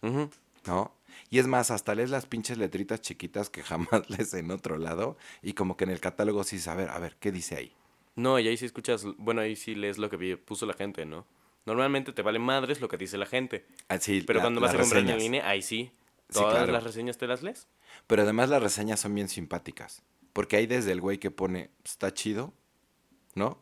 [0.66, 0.94] ¿no?
[1.30, 5.18] Y es más, hasta lees las pinches letritas chiquitas que jamás lees en otro lado
[5.42, 7.76] y como que en el catálogo sí saber, a ver, ¿qué dice ahí?
[8.16, 11.26] No, y ahí sí escuchas, bueno, ahí sí lees lo que puso la gente, ¿no?
[11.66, 13.66] Normalmente te vale madres lo que dice la gente.
[13.88, 15.92] Así, Pero la- cuando vas a comprar en línea, ahí sí.
[16.30, 16.72] Sí, Todas claro.
[16.72, 17.68] las reseñas te las lees.
[18.08, 20.02] Pero además las reseñas son bien simpáticas.
[20.34, 22.54] Porque hay desde el güey que pone, está chido,
[23.36, 23.58] ¿no?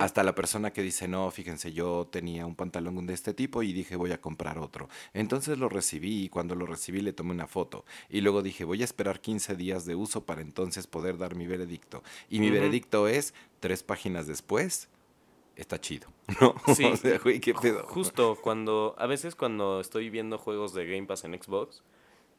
[0.00, 3.72] Hasta la persona que dice, no, fíjense, yo tenía un pantalón de este tipo y
[3.72, 4.88] dije, voy a comprar otro.
[5.14, 7.84] Entonces lo recibí y cuando lo recibí le tomé una foto.
[8.08, 11.46] Y luego dije, voy a esperar 15 días de uso para entonces poder dar mi
[11.46, 12.02] veredicto.
[12.28, 14.88] Y mi veredicto es, tres páginas después,
[15.54, 16.08] está chido,
[16.40, 16.54] ¿no?
[16.74, 16.84] Sí.
[16.84, 17.84] o sea, güey, qué pedo.
[17.86, 21.84] Justo cuando, a veces cuando estoy viendo juegos de Game Pass en Xbox,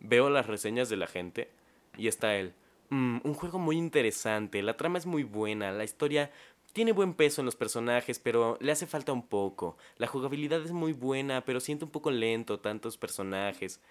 [0.01, 1.49] veo las reseñas de la gente
[1.97, 2.53] y está él.
[2.89, 6.31] "Mm, un juego muy interesante, la trama es muy buena, la historia
[6.73, 9.77] tiene buen peso en los personajes, pero le hace falta un poco.
[9.97, 13.81] La jugabilidad es muy buena, pero siento un poco lento tantos personajes.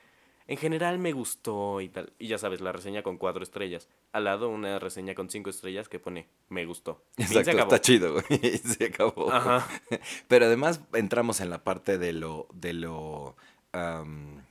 [0.47, 2.13] En general me gustó y tal.
[2.19, 3.87] Y ya sabes, la reseña con cuatro estrellas.
[4.13, 7.03] Al lado una reseña con cinco estrellas que pone me gustó.
[7.17, 7.75] Fin, se Exacto, acabó.
[7.75, 8.41] está chido, güey.
[8.59, 9.31] Se acabó.
[9.31, 9.69] Ajá.
[10.29, 13.37] Pero además entramos en la parte de lo, de lo,
[13.73, 14.43] am,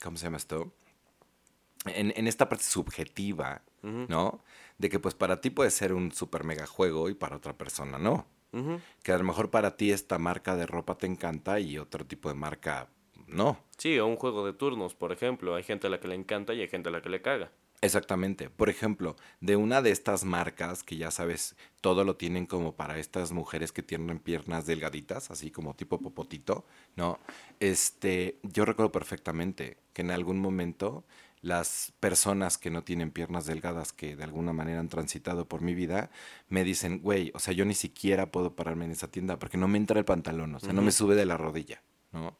[0.00, 0.72] ¿cómo se llama esto?
[1.86, 4.44] En, en esta parte subjetiva, ¿no?
[4.82, 8.00] De que pues para ti puede ser un super mega juego y para otra persona
[8.00, 8.26] no.
[9.04, 12.28] Que a lo mejor para ti esta marca de ropa te encanta y otro tipo
[12.28, 12.88] de marca
[13.28, 13.60] no.
[13.78, 15.54] Sí, o un juego de turnos, por ejemplo.
[15.54, 17.52] Hay gente a la que le encanta y hay gente a la que le caga.
[17.80, 18.50] Exactamente.
[18.50, 22.98] Por ejemplo, de una de estas marcas que ya sabes, todo lo tienen como para
[22.98, 26.66] estas mujeres que tienen piernas delgaditas, así como tipo popotito,
[26.96, 27.20] ¿no?
[27.60, 31.04] Este, yo recuerdo perfectamente que en algún momento
[31.42, 35.74] las personas que no tienen piernas delgadas, que de alguna manera han transitado por mi
[35.74, 36.10] vida,
[36.48, 39.66] me dicen, güey, o sea, yo ni siquiera puedo pararme en esa tienda porque no
[39.68, 42.36] me entra el pantalón, o sea, no me sube de la rodilla, ¿no?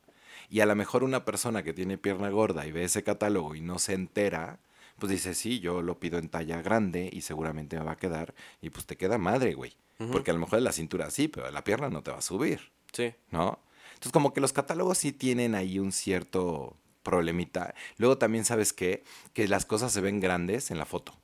[0.48, 3.60] Y a lo mejor una persona que tiene pierna gorda y ve ese catálogo y
[3.60, 4.60] no se entera,
[4.98, 8.34] pues dice, sí, yo lo pido en talla grande y seguramente me va a quedar.
[8.60, 9.74] Y pues te queda madre, güey.
[10.12, 12.70] Porque a lo mejor la cintura sí, pero la pierna no te va a subir,
[12.92, 13.14] Sí.
[13.30, 13.60] ¿no?
[13.94, 17.74] Entonces como que los catálogos sí tienen ahí un cierto problemita.
[17.98, 19.02] Luego también sabes qué?
[19.34, 21.14] que las cosas se ven grandes en la foto.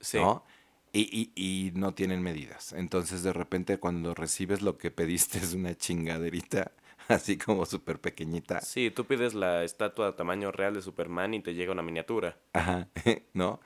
[0.00, 0.18] Sí.
[0.18, 0.44] ¿no?
[0.92, 2.72] Y, y- y no tienen medidas.
[2.72, 6.72] Entonces, de repente, cuando recibes lo que pediste es una chingaderita,
[7.08, 8.60] así como súper pequeñita.
[8.60, 12.38] Sí, tú pides la estatua a tamaño real de Superman y te llega una miniatura.
[12.52, 12.88] Ajá,
[13.34, 13.60] ¿no?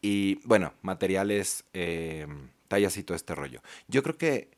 [0.00, 2.26] Y bueno, materiales, eh,
[2.66, 3.60] tallas y todo este rollo.
[3.86, 4.50] Yo creo que,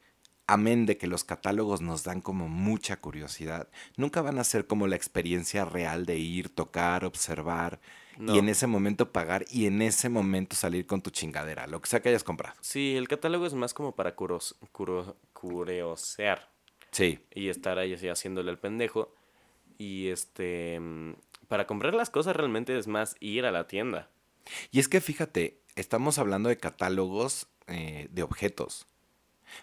[0.46, 4.86] amén de que los catálogos nos dan como mucha curiosidad, nunca van a ser como
[4.86, 7.80] la experiencia real de ir, tocar, observar
[8.18, 8.34] No.
[8.34, 11.88] y en ese momento pagar y en ese momento salir con tu chingadera, lo que
[11.88, 12.54] sea que hayas comprado.
[12.60, 16.50] Sí, el catálogo es más como para curos, curo- curiosear
[16.92, 19.12] Sí, y estar ahí así haciéndole al pendejo.
[19.78, 21.14] Y este, mm,
[21.48, 24.10] para comprar las cosas realmente es más ir a la tienda.
[24.70, 28.86] Y es que fíjate, estamos hablando de catálogos eh, de objetos,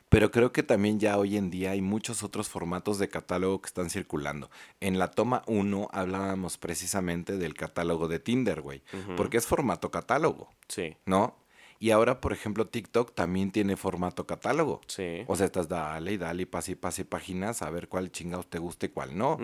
[0.10, 3.68] pero creo que también ya hoy en día hay muchos otros formatos de catálogo que
[3.68, 4.50] están circulando.
[4.80, 8.82] En la toma 1 hablábamos precisamente del catálogo de Tinder, güey,
[9.18, 11.36] porque es formato catálogo, Sí, ¿no?
[11.80, 14.82] Y ahora, por ejemplo, TikTok también tiene formato catálogo.
[14.88, 15.24] sí.
[15.28, 18.48] O sea, estás dale y dale y pase y pase páginas a ver cuál chingados
[18.48, 19.38] te gusta y cuál no.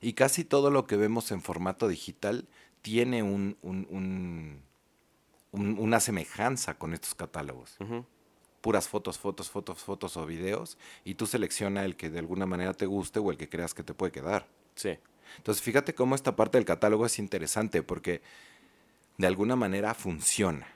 [0.00, 2.48] Y casi todo lo que vemos en formato digital
[2.82, 4.62] tiene un, un- un-
[5.52, 7.76] un- una semejanza con estos catálogos.
[8.66, 10.76] Puras fotos, fotos, fotos, fotos o videos.
[11.04, 13.84] Y tú selecciona el que de alguna manera te guste o el que creas que
[13.84, 14.48] te puede quedar.
[14.74, 14.98] Sí.
[15.36, 18.22] Entonces, fíjate cómo esta parte del catálogo es interesante porque
[19.18, 20.66] de alguna manera funciona.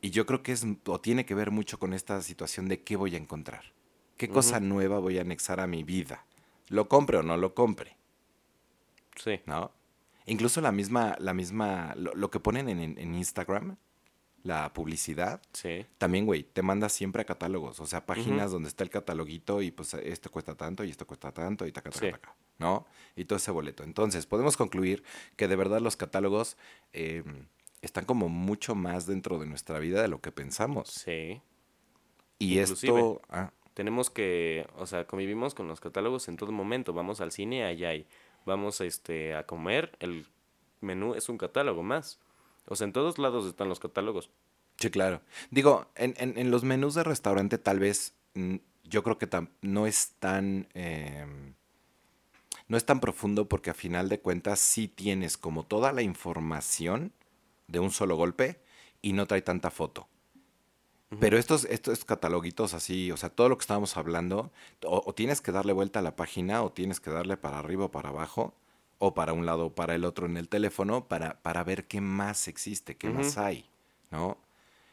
[0.00, 2.94] Y yo creo que es o tiene que ver mucho con esta situación de qué
[2.94, 3.64] voy a encontrar.
[4.16, 6.24] ¿Qué cosa nueva voy a anexar a mi vida?
[6.68, 7.96] ¿Lo compre o no lo compre?
[9.16, 9.40] Sí.
[9.46, 9.72] ¿no?
[10.26, 13.76] Incluso la misma, la misma, lo, lo que ponen en, en- en Instagram,
[14.42, 15.84] la publicidad, Sí.
[15.98, 19.70] también, güey, te manda siempre a catálogos, o sea, páginas donde está el cataloguito y
[19.70, 22.12] pues esto cuesta tanto y esto cuesta tanto y taca, taca, Sí.
[22.12, 22.86] taca, ¿no?
[23.16, 23.82] Y todo ese boleto.
[23.84, 25.02] Entonces, podemos concluir
[25.36, 26.56] que de verdad los catálogos
[26.94, 27.22] eh,
[27.82, 30.88] están como mucho más dentro de nuestra vida de lo que pensamos.
[30.88, 31.42] Sí.
[32.38, 32.92] Y Inclusive.
[32.98, 33.22] esto...
[33.28, 36.92] ah, Tenemos que, o sea, convivimos con los catálogos en todo momento.
[36.92, 38.06] Vamos al cine, allá hay.
[38.46, 40.26] Vamos este, a comer, el
[40.80, 42.18] menú es un catálogo más.
[42.66, 44.30] O sea, en todos lados están los catálogos.
[44.78, 45.20] Sí, claro.
[45.50, 49.28] Digo, en, en- en los menús de restaurante tal vez mm, yo creo que
[49.62, 50.68] no es tan...
[50.74, 51.54] em,
[52.68, 57.12] no es tan profundo porque a final de cuentas sí tienes como toda la información
[57.66, 58.60] de un solo golpe
[59.02, 60.08] y no trae tanta foto.
[61.18, 64.52] Pero estos, estos cataloguitos así, o sea, todo lo que estábamos hablando,
[64.84, 67.86] o, o tienes que darle vuelta a la página, o tienes que darle para arriba
[67.86, 68.54] o para abajo,
[69.00, 72.02] o para un lado o para el otro en el teléfono, para, para ver qué
[72.02, 73.64] más existe, qué más hay,
[74.10, 74.36] ¿no?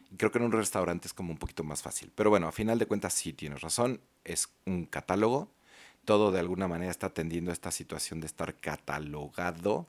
[0.09, 2.09] Y creo que en un restaurante es como un poquito más fácil.
[2.15, 5.49] Pero bueno, a final de cuentas sí tienes razón, es un catálogo,
[6.05, 9.87] todo de alguna manera está atendiendo a esta situación de estar catalogado,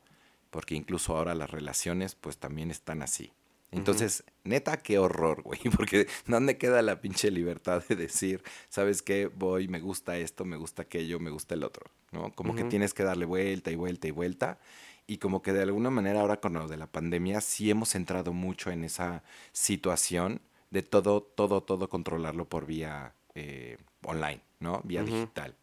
[0.51, 3.33] porque incluso ahora las relaciones pues también están así.
[3.71, 9.27] Entonces, neta, qué horror, güey, porque ¿dónde queda la pinche libertad de decir, sabes qué,
[9.27, 12.33] voy, me gusta esto, me gusta aquello, me gusta el otro, ¿no?
[12.33, 14.59] Como que tienes que darle vuelta y vuelta y vuelta.
[15.07, 18.35] Y como que de alguna manera ahora con lo de la pandemia sí hemos entrado
[18.35, 24.83] mucho en esa situación de todo, todo, todo controlarlo por vía eh, online, ¿no?
[24.85, 25.55] Vía digital.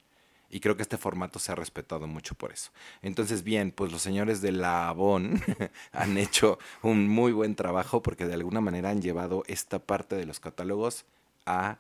[0.56, 2.72] Y creo que este formato se ha respetado mucho por eso.
[3.02, 5.44] Entonces, bien, pues los señores de la Avon
[5.92, 10.26] han hecho un muy buen trabajo porque de alguna manera han llevado esta parte de
[10.26, 11.04] los catálogos
[11.46, 11.80] a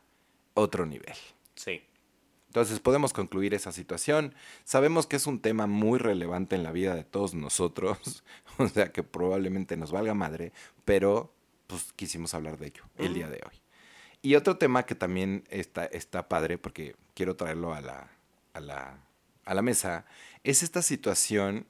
[0.55, 1.15] otro nivel.
[1.55, 1.83] Sí.
[2.47, 4.35] Entonces podemos concluir esa situación.
[4.65, 8.25] Sabemos que es un tema muy relevante en la vida de todos nosotros,
[8.57, 10.51] o sea que probablemente nos valga madre,
[10.83, 11.33] pero
[11.67, 13.61] pues quisimos hablar de ello el día de hoy.
[14.21, 18.14] Y otro tema que también está, está padre, porque quiero traerlo a la,
[18.55, 18.97] a la,
[19.45, 20.05] a la mesa,
[20.43, 21.67] es esta situación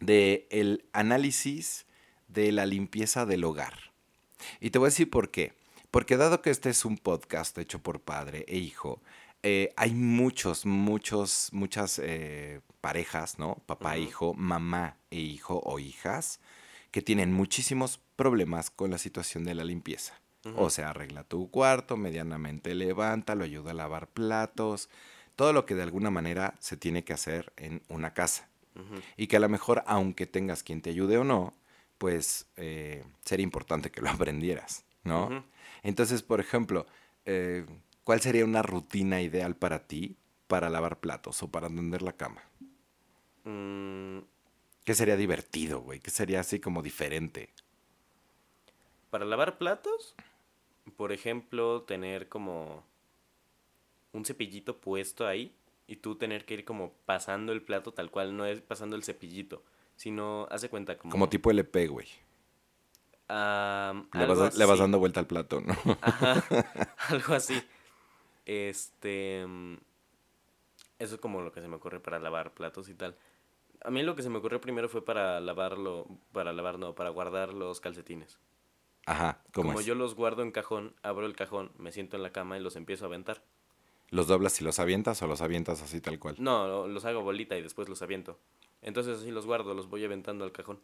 [0.00, 1.86] de el análisis
[2.28, 3.92] de la limpieza del hogar.
[4.60, 5.52] Y te voy a decir por qué.
[5.90, 9.02] Porque dado que este es un podcast hecho por padre e hijo,
[9.42, 13.56] eh, hay muchos, muchos, muchas eh, parejas, ¿no?
[13.66, 14.02] Papá, Ujú.
[14.02, 16.40] hijo, mamá e hijo o hijas,
[16.90, 20.14] que tienen muchísimos problemas con la situación de la limpieza.
[20.56, 24.88] O sea, arregla tu cuarto, medianamente levanta, lo ayuda a lavar platos,
[25.42, 28.48] todo lo que de alguna manera se tiene que hacer en una casa.
[29.16, 31.56] Y que a lo mejor, aunque tengas quien te ayude o no,
[31.98, 35.44] pues eh, sería importante que lo aprendieras, ¿no?
[35.82, 36.86] Entonces, por ejemplo,
[37.24, 37.66] eh,
[38.04, 42.44] ¿cuál sería una rutina ideal para ti para lavar platos o para tender la cama?
[43.42, 44.18] Mm,
[44.84, 45.98] ¿Qué sería divertido, güey?
[45.98, 47.50] ¿Qué sería así como diferente?
[49.10, 50.14] Para lavar platos,
[50.96, 52.91] por ejemplo, tener como
[54.12, 55.54] un cepillito puesto ahí
[55.86, 59.04] y tú tener que ir como pasando el plato tal cual, no es pasando el
[59.04, 59.64] cepillito,
[59.96, 61.10] sino hace cuenta como...
[61.10, 62.08] Como tipo LP, güey.
[64.12, 64.80] Le vas, le vas así.
[64.80, 65.74] dando vuelta al plato, ¿no?
[66.00, 66.46] Ajá,
[67.08, 67.62] algo así.
[68.46, 69.46] Este.
[69.46, 69.76] mm,
[70.98, 73.16] Eso es como lo que se me ocurre para lavar platos y tal.
[73.84, 76.06] A mí lo que se me ocurrió primero fue para lavarlo.
[76.32, 78.38] Para lavar, no, para guardar los calcetines.
[79.06, 79.86] Ajá, ¿cómo Como es?
[79.86, 82.76] yo los guardo en cajón, abro el cajón, me siento en la cama y los
[82.76, 83.42] empiezo a aventar.
[84.12, 86.36] ¿Los doblas y los avientas o los avientas así tal cual?
[86.38, 88.38] No, lo- los hago bolita y después los aviento.
[88.82, 90.78] Entonces así los guardo, los voy aventando al cajón.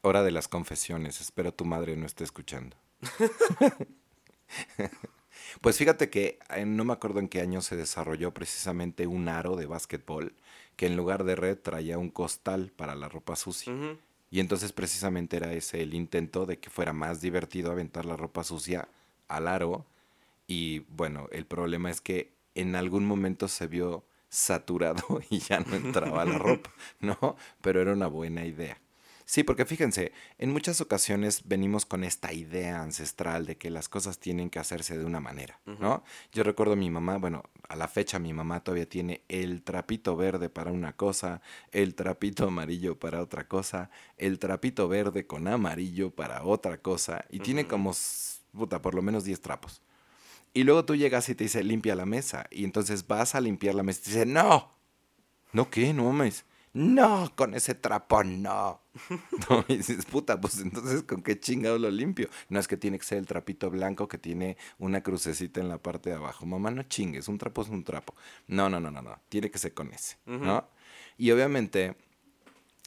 [0.00, 1.20] Hora de las confesiones.
[1.20, 2.76] Espero tu madre no esté escuchando.
[5.60, 9.54] pues fíjate que eh, no me acuerdo en qué año se desarrolló precisamente un aro
[9.56, 10.34] de básquetbol
[10.76, 13.72] que en lugar de red traía un costal para la ropa sucia.
[14.30, 18.42] Y entonces precisamente era ese el intento de que fuera más divertido aventar la ropa
[18.44, 18.88] sucia
[19.28, 19.84] al aro.
[20.48, 25.76] Y bueno, el problema es que en algún momento se vio saturado y ya no
[25.76, 27.36] entraba la ropa, ¿no?
[27.60, 28.78] Pero era una buena idea.
[29.24, 34.18] Sí, porque fíjense, en muchas ocasiones venimos con esta idea ancestral de que las cosas
[34.18, 36.02] tienen que hacerse de una manera, ¿no?
[36.32, 40.16] Yo recuerdo a mi mamá, bueno, a la fecha mi mamá todavía tiene el trapito
[40.16, 46.10] verde para una cosa, el trapito amarillo para otra cosa, el trapito verde con amarillo
[46.10, 47.92] para otra cosa, y tiene como,
[48.52, 49.82] puta, por lo menos 10 trapos.
[50.54, 52.46] Y luego tú llegas y te dice, limpia la mesa.
[52.50, 54.70] Y entonces vas a limpiar la mesa y te dice, no.
[55.52, 55.92] ¿No qué?
[55.92, 56.44] No mames.
[56.74, 58.80] No, con ese trapo no.
[59.48, 62.28] No, y dices, puta, pues entonces con qué chingado lo limpio.
[62.48, 65.78] No es que tiene que ser el trapito blanco que tiene una crucecita en la
[65.78, 66.46] parte de abajo.
[66.46, 68.14] Mamá, no chingues, un trapo es un trapo.
[68.46, 69.18] No, no, no, no, no.
[69.28, 70.66] Tiene que ser con ese, ¿no?
[71.18, 71.96] Y obviamente,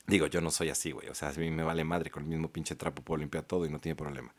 [0.08, 1.10] digo, yo no soy así, güey.
[1.10, 3.66] O sea, a mí me vale madre con el mismo pinche trapo puedo limpiar todo
[3.66, 4.34] y no tiene problema.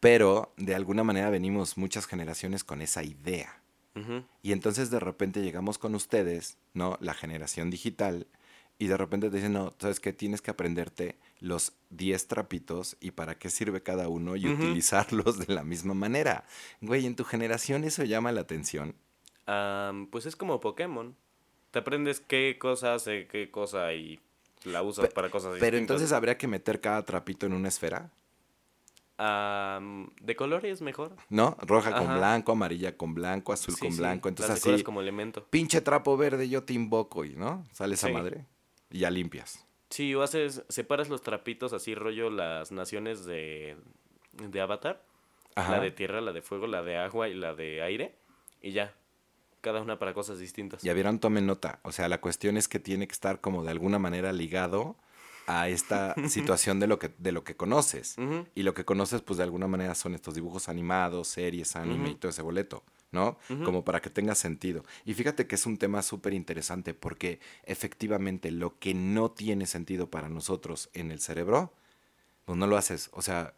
[0.00, 3.60] Pero de alguna manera venimos muchas generaciones con esa idea.
[4.44, 6.96] Y entonces de repente llegamos con ustedes, ¿no?
[7.00, 8.28] La generación digital.
[8.78, 10.12] Y de repente te dicen, no, ¿sabes qué?
[10.12, 15.52] Tienes que aprenderte los 10 trapitos y para qué sirve cada uno y utilizarlos de
[15.52, 16.44] la misma manera.
[16.80, 18.94] Güey, en tu generación eso llama la atención.
[19.46, 21.16] Am, pues es como Pokémon.
[21.72, 24.20] Te aprendes qué cosa hace qué cosa y
[24.62, 25.80] la usas Pe- para cosas Pero distintas.
[25.80, 28.12] entonces habría que meter cada trapito en una esfera,
[29.18, 31.16] Am, de colores mejor.
[31.28, 31.56] ¿no?
[31.62, 34.28] Roja con blanco, amarilla con blanco, azul Sí, con sí, blanco.
[34.28, 35.44] Entonces así, como elemento.
[35.50, 37.64] pinche trapo verde, yo te invoco y, ¿no?
[37.72, 38.12] Sale esa Sí.
[38.12, 38.46] madre
[38.90, 39.66] y ya limpias.
[39.90, 43.76] Sí, o haces, separas los trapitos así rollo las naciones de,
[44.32, 45.02] de Avatar.
[45.56, 45.72] Ajá.
[45.72, 48.14] La de tierra, la de fuego, la de agua y la de aire.
[48.62, 48.94] Y ya.
[49.60, 50.82] Cada una para cosas distintas.
[50.82, 51.80] Ya vieron, tomen nota.
[51.82, 54.94] O sea, la cuestión es que tiene que estar como de alguna manera ligado
[55.50, 58.16] a esta situación de lo que, de lo que conoces.
[58.54, 62.14] Y lo que conoces, pues de alguna manera son estos dibujos animados, series, anime y
[62.16, 63.38] todo ese boleto, ¿no?
[63.64, 64.84] Como para que tenga sentido.
[65.04, 70.10] Y fíjate que es un tema súper interesante porque efectivamente lo que no tiene sentido
[70.10, 71.72] para nosotros en el cerebro,
[72.44, 73.08] pues no lo haces.
[73.12, 73.54] O sea,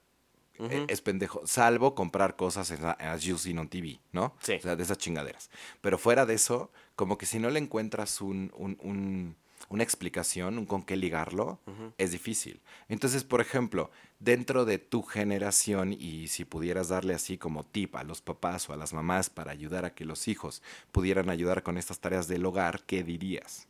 [0.58, 1.42] e- es pendejo.
[1.46, 4.34] Salvo comprar cosas en as you on TV, ¿no?
[4.42, 4.54] Sí.
[4.54, 5.50] O sea, de esas chingaderas.
[5.80, 9.36] Pero fuera de eso, como que si no le encuentras un, un- un-
[9.70, 11.60] una explicación, un con qué ligarlo,
[11.96, 12.60] es difícil.
[12.88, 18.02] Entonces, por ejemplo, dentro de tu generación, y si pudieras darle así como tip a
[18.02, 21.78] los papás o a las mamás para ayudar a que los hijos pudieran ayudar con
[21.78, 23.68] estas tareas del hogar, ¿qué dirías?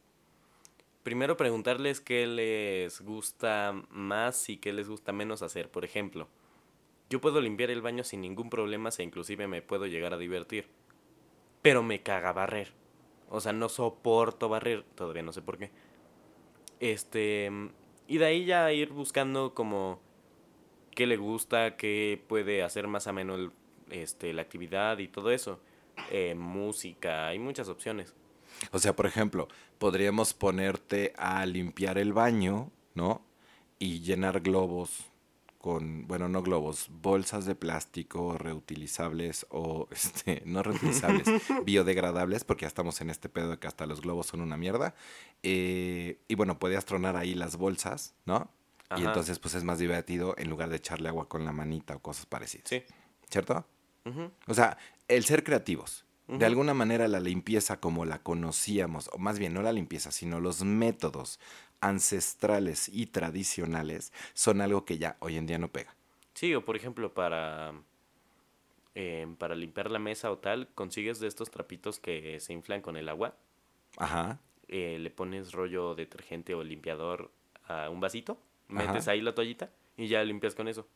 [1.03, 5.71] Primero preguntarles qué les gusta más y qué les gusta menos hacer.
[5.71, 6.29] Por ejemplo,
[7.11, 10.67] yo puedo limpiar el baño sin ningún problema e inclusive me puedo llegar a divertir.
[11.61, 12.73] Pero me caga barrer.
[13.29, 14.83] O sea, no soporto barrer.
[14.95, 15.71] Todavía no sé por qué.
[16.81, 17.51] Este...
[18.09, 20.01] Y de ahí ya ir buscando como
[20.91, 23.53] qué le gusta, qué puede hacer más ameno el-
[23.91, 25.61] este, la actividad y todo eso.
[26.11, 28.15] Eh, música, hay muchas opciones.
[28.73, 33.23] O sea, por ejemplo, podríamos ponerte a limpiar el baño, ¿no?
[33.79, 35.10] Y llenar globos
[35.61, 41.27] con, bueno, no globos, bolsas de plástico reutilizables o, este, no reutilizables,
[41.67, 44.95] biodegradables, porque ya estamos en este pedo de que hasta los globos son una mierda.
[45.43, 48.51] Eh, y bueno, podías tronar ahí las bolsas, ¿no?
[48.97, 52.01] Y entonces, pues es más divertido en lugar de echarle agua con la manita o
[52.01, 52.69] cosas parecidas.
[52.69, 52.83] Sí.
[53.31, 53.65] ¿Cierto?
[54.49, 56.05] O sea, el ser creativos.
[56.27, 60.39] De alguna manera la limpieza como la conocíamos, o más bien no la limpieza, sino
[60.39, 61.41] los métodos
[61.81, 65.95] ancestrales y tradicionales son algo que ya hoy en día no pega.
[66.35, 67.73] Sí, o por ejemplo, para,
[68.95, 72.97] eh, para limpiar la mesa o tal, consigues de estos trapitos que se inflan con
[72.97, 73.37] el agua,
[73.97, 74.39] Ajá.
[74.69, 77.31] eh, le pones rollo detergente o limpiador
[77.67, 78.93] a un vasito, Ajá.
[78.93, 80.87] metes ahí la toallita y ya limpias con eso.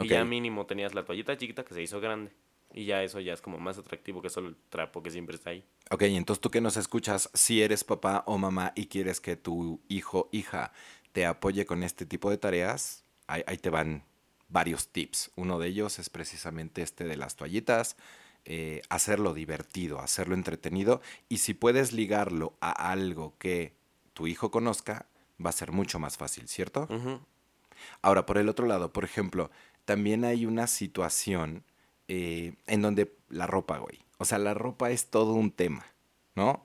[0.00, 2.30] Y ya mínimo tenías la toallita chiquita que se hizo grande.
[2.72, 5.50] Y ya eso ya es como más atractivo que solo el trapo que siempre está
[5.50, 5.64] ahí.
[5.90, 9.80] Ok, entonces tú que nos escuchas, si eres papá o mamá y quieres que tu
[9.88, 10.72] hijo, hija,
[11.12, 14.04] te apoye con este tipo de tareas, ahí, ahí te van
[14.48, 15.30] varios tips.
[15.36, 17.96] Uno de ellos es precisamente este de las toallitas,
[18.44, 23.74] eh, hacerlo divertido, hacerlo entretenido y si puedes ligarlo a algo que
[24.14, 25.06] tu hijo conozca,
[25.44, 26.88] va a ser mucho más fácil, ¿cierto?
[28.00, 29.50] Ahora, por el otro lado, por ejemplo,
[29.84, 31.62] también hay una situación
[32.08, 33.98] eh, en donde la ropa, güey.
[34.18, 35.86] O sea, la ropa es todo un tema.
[36.38, 36.64] ¿no?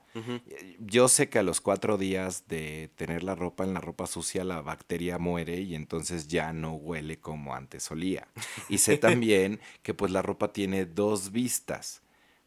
[0.78, 4.44] Yo sé que a los cuatro días de tener la ropa en la ropa sucia,
[4.44, 8.28] la bacteria muere y entonces ya no huele como antes solía.
[8.68, 12.02] Y sé también que pues la ropa tiene dos vistas.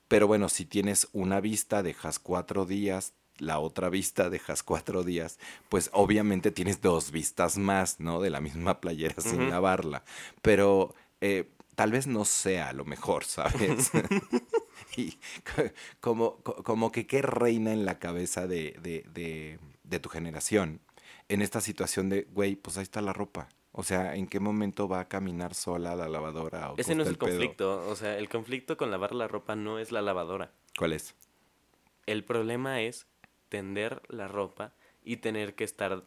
[0.07, 5.37] Pero bueno, si tienes una vista, dejas cuatro días, la otra vista dejas cuatro días,
[5.67, 8.21] pues obviamente tienes dos vistas más, ¿no?
[8.21, 10.05] De la misma playera sin lavarla.
[10.41, 13.91] Pero eh, tal vez no sea lo mejor, ¿sabes?
[14.97, 15.19] y
[16.01, 20.81] como, como que qué reina en la cabeza de, de, de, tu generación
[21.29, 23.49] en esta situación de, güey, pues ahí está la ropa.
[23.73, 26.73] O sea, ¿en qué momento va a caminar sola la lavadora?
[26.77, 27.87] Ese no es el, conflicto.
[27.87, 30.51] O sea, el conflicto con lavar la ropa no es la lavadora.
[30.75, 31.13] ¿Cuál es?
[32.07, 33.05] El problema es
[33.49, 34.73] tender la ropa
[35.03, 36.03] y tener que estar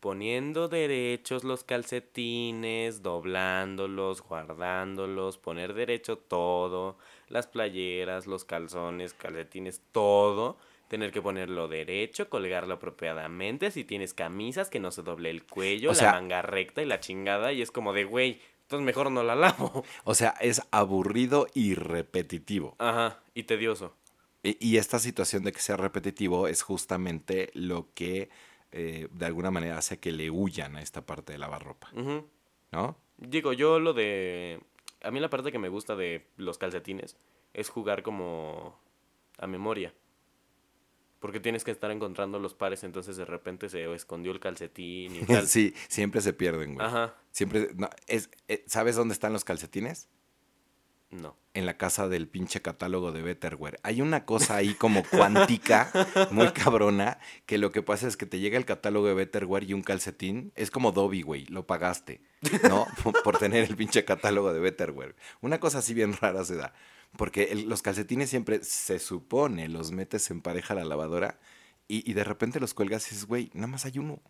[0.00, 6.96] poniendo derechos los calcetines, doblándolos, guardándolos, poner derecho todo,
[7.28, 10.56] las playeras, los calzones, calcetines, todo,
[10.88, 15.92] tener que ponerlo derecho, colgarlo apropiadamente, si tienes camisas que no se doble el cuello,
[15.92, 19.34] la manga recta y la chingada y es como de, güey, entonces mejor no la
[19.34, 19.84] lavo.
[20.04, 22.74] O sea, es aburrido y repetitivo.
[22.78, 23.94] Ajá, y tedioso.
[24.42, 28.30] Y, esta situación de que sea repetitivo es justamente lo que
[28.72, 31.90] eh, de alguna manera hace que le huyan a esta parte de lavar ropa.
[32.72, 32.96] ¿No?
[33.16, 34.60] Digo, yo lo de...
[35.02, 37.16] A mí la parte que me gusta de los calcetines
[37.52, 38.78] es jugar como
[39.38, 39.92] a memoria.
[41.18, 45.20] Porque tienes que estar encontrando los pares, entonces de repente se escondió el calcetín y
[45.26, 45.46] tal.
[45.46, 46.86] sí, siempre se pierden, güey.
[46.86, 47.14] Ajá.
[47.32, 47.70] Siempre...
[48.06, 50.08] es, eh, ¿Sabes dónde están los calcetines?
[51.10, 51.36] No.
[51.54, 53.80] En la casa del pinche catálogo de Betterware.
[53.82, 55.90] Hay una cosa ahí como cuántica,
[56.30, 59.74] muy cabrona, que lo que pasa es que te llega el catálogo de Betterware y
[59.74, 60.52] un calcetín.
[60.54, 62.20] Es como Dobby, güey, lo pagaste,
[62.68, 62.86] ¿no?
[63.24, 65.16] por tener el pinche catálogo de Betterware.
[65.40, 66.72] Una cosa así bien rara se da.
[67.16, 71.40] Porque los calcetines siempre se supone los metes en pareja a la lavadora
[71.88, 74.22] y, de repente los cuelgas y dices, güey, nada más hay uno.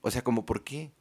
[0.00, 0.92] O sea, como, ¿por qué?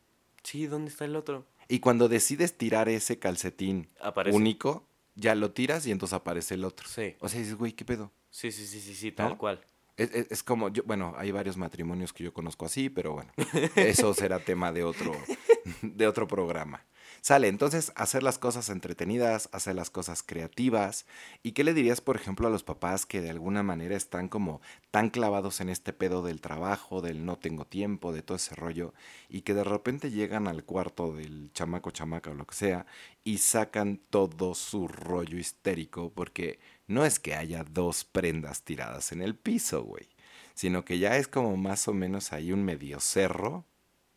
[0.41, 1.45] Sí, ¿dónde está el otro?
[1.68, 3.89] Y cuando decides tirar ese calcetín
[4.32, 6.88] único, ya lo tiras y entonces aparece el otro.
[6.88, 7.16] Sí.
[7.20, 8.11] O sea, dices, güey, ¿qué pedo?
[8.30, 9.64] Sí, sí, sí, sí, sí, tal cual.
[9.95, 13.32] Es, como, yo, bueno, hay varios matrimonios que yo conozco así, pero bueno,
[13.76, 15.11] eso será tema de otro,
[15.84, 16.84] de otro programa.
[17.26, 21.05] Sale, entonces, hacer las cosas entretenidas, hacer las cosas creativas.
[21.41, 24.59] ¿Y qué le dirías, por ejemplo, a los papás que de alguna manera están como
[24.91, 28.93] tan clavados en este pedo del trabajo, del no tengo tiempo, de todo ese rollo,
[29.30, 32.86] y que de repente llegan al cuarto del chamaco, chamaca o lo que sea,
[33.24, 39.21] y sacan todo su rollo histérico, porque no es que haya dos prendas tiradas en
[39.21, 40.09] el piso, güey,
[40.55, 43.63] sino que ya es como más o menos ahí un medio cerro,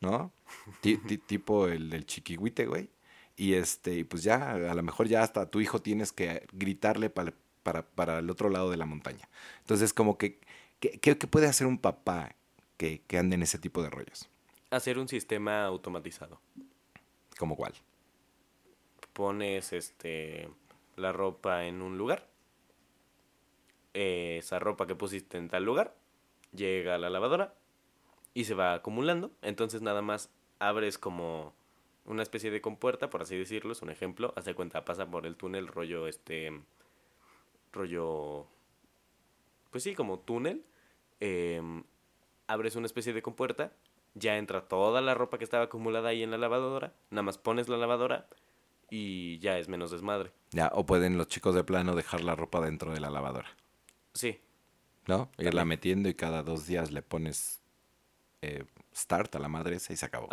[0.01, 0.33] ¿no?
[1.29, 2.96] tipo el del chiquihuite, güey.
[3.37, 7.33] Y este, pues ya, a lo mejor ya hasta tu hijo tienes que gritarle para,
[7.63, 9.29] para, el otro lado de la montaña.
[9.61, 10.41] Entonces, como que,
[10.81, 12.35] ¿qué, puede hacer un papá
[12.79, 14.29] que, que ande en ese tipo de rollos?
[14.71, 16.41] Hacer un sistema automatizado.
[17.39, 17.75] ¿Como cuál?
[19.13, 20.49] Pones este
[20.97, 22.27] la ropa en un lugar.
[23.93, 25.95] esa ropa que pusiste en tal lugar
[26.55, 27.55] llega a la lavadora
[28.35, 29.31] y se va acumulando.
[29.43, 31.55] Entonces nada más abres como
[32.07, 35.37] una especie de compuerta, por así decirlo, es un ejemplo, hace cuenta, pasa por el
[35.37, 36.61] túnel rollo, este,
[37.73, 38.47] rollo,
[39.71, 40.65] pues sí, como túnel,
[41.21, 41.85] em,
[42.47, 43.73] abres una especie de compuerta,
[44.15, 47.69] ya entra toda la ropa que estaba acumulada ahí en la lavadora, nada más pones
[47.69, 48.27] la lavadora
[48.89, 50.33] y ya es menos desmadre.
[50.53, 53.51] Ya, o pueden los chicos de plano dejar la ropa dentro de la lavadora.
[54.15, 54.41] Sí.
[55.07, 55.31] ¿No?
[55.39, 57.61] Irla metiendo y cada dos días le pones
[58.43, 58.65] eh,
[58.97, 60.29] start a la madre esa y se acabó.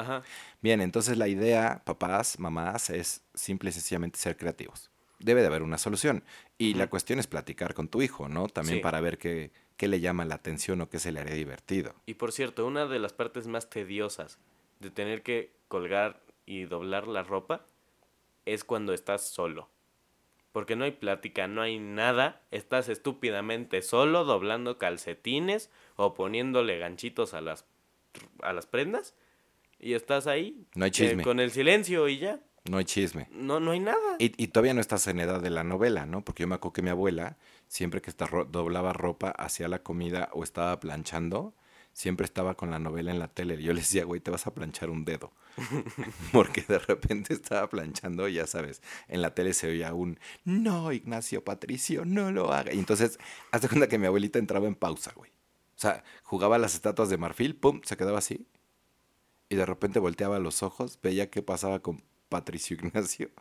[0.61, 4.89] Bien, entonces la idea, papás, mamás, es simple y sencillamente ser creativos.
[5.20, 6.24] Debe de haber una solución.
[6.57, 8.47] Y la cuestión es platicar con tu hijo, ¿no?
[8.47, 11.93] También para ver qué, qué le llama la atención o qué se le haría divertido.
[12.05, 14.39] Y por cierto, una de las partes más tediosas
[14.80, 17.66] de tener que colgar y doblar la ropa
[18.45, 19.70] es cuando estás solo.
[20.51, 22.41] Porque no hay plática, no hay nada.
[22.51, 27.66] Estás estúpidamente solo doblando calcetines o poniéndole ganchitos a las
[28.41, 29.16] a las prendas
[29.80, 30.68] y estás ahí.
[30.76, 31.22] No hay chisme.
[31.22, 32.39] Eh, con el silencio y ya.
[32.66, 33.28] No hay chisme.
[33.32, 34.16] No, no hay nada.
[34.20, 36.24] Y, y, todavía no estás en edad de la novela, ¿no?
[36.24, 37.38] Porque yo me acuerdo que mi abuela,
[37.68, 41.53] siempre que está doblaba ropa, hacía la comida o estaba planchando,
[41.93, 43.55] siempre estaba con la novela en la tele.
[43.55, 45.32] Y yo le decía, güey, te vas a planchar un dedo.
[46.32, 50.91] Porque de repente estaba planchando, y ya sabes, en la tele se oía un, no,
[50.91, 52.74] Ignacio Patricio, no lo haga.
[52.74, 53.20] Y entonces,
[53.51, 55.32] hazte cuenta que mi abuelita entraba en pausa, güey.
[55.84, 58.47] Sea, jugaba las estatuas de marfil, pum, se quedaba así.
[59.49, 63.31] Y de repente volteaba los ojos, veía qué pasaba con Patricio Ignacio.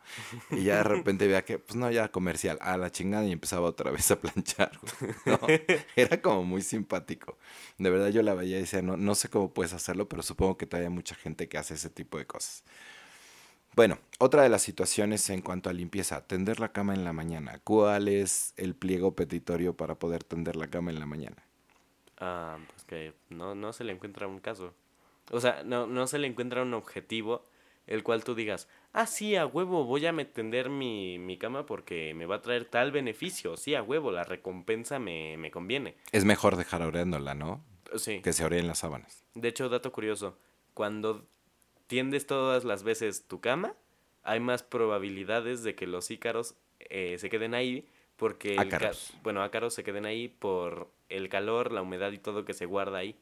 [0.51, 3.65] Y ya de repente veía que, pues no, ya comercial, a la chingada y empezaba
[3.65, 4.77] otra vez a planchar.
[5.95, 7.37] Era como muy simpático.
[7.77, 10.57] De verdad yo la veía y decía, no, no sé cómo puedes hacerlo, pero supongo
[10.57, 12.65] que todavía hay mucha gente que hace ese tipo de cosas.
[13.73, 17.61] Bueno, otra de las situaciones en cuanto a limpieza, tender la cama en la mañana.
[17.63, 21.37] ¿Cuál es el pliego petitorio para poder tender la cama en la mañana?
[22.25, 24.73] Ah, pues que no, no se le encuentra un caso.
[25.31, 27.43] O sea, no, no se le encuentra un objetivo
[27.85, 32.13] el cual tú digas, ah, sí, a huevo, voy a tender mi, mi cama porque
[32.13, 33.57] me va a traer tal beneficio.
[33.57, 35.97] Sí, a huevo, la recompensa me, me conviene.
[36.13, 37.61] Es mejor dejar oreándola, ¿no?
[37.97, 38.21] Sí.
[38.21, 39.25] Que se oreen las sábanas.
[39.33, 40.37] De hecho, dato curioso,
[40.73, 41.25] cuando
[41.87, 43.75] tiendes todas las veces tu cama,
[44.23, 48.55] hay más probabilidades de que los ícaros eh, se queden ahí porque...
[48.57, 49.09] Ácaros.
[49.09, 52.65] El bueno, ácaros se queden ahí por el calor, la humedad y todo que se
[52.65, 53.17] guarda ahí.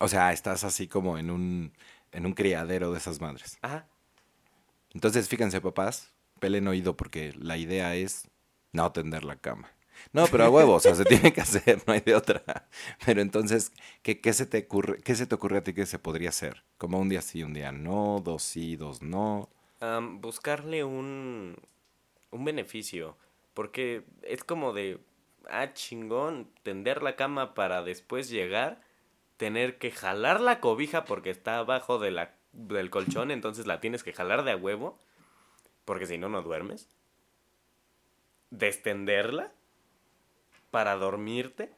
[0.00, 1.72] O sea, estás así como en un,
[2.12, 3.58] en un criadero de esas madres.
[3.62, 3.86] Ajá.
[4.92, 8.28] Entonces, fíjense, papás, pelen oído porque la idea es
[8.72, 9.70] no tender la cama.
[10.12, 12.68] No, pero a huevo, o sea, se tiene que hacer, no hay de otra.
[13.06, 13.72] Pero entonces,
[14.02, 16.64] ¿qué, qué, se te ocurre, ¿qué se te ocurre a ti que se podría hacer?
[16.78, 19.48] Como un día sí, un día no, dos sí, dos no.
[20.20, 21.56] Buscarle un,
[22.30, 23.16] un beneficio.
[23.54, 24.98] Porque es como de,
[25.50, 28.80] ah, chingón, tender la cama para después llegar,
[29.36, 34.02] tener que jalar la cobija porque está abajo de la, del colchón, entonces la tienes
[34.02, 34.98] que jalar de a huevo,
[35.84, 36.88] porque si no, no duermes.
[38.50, 39.52] Destenderla
[40.70, 41.70] para dormirte,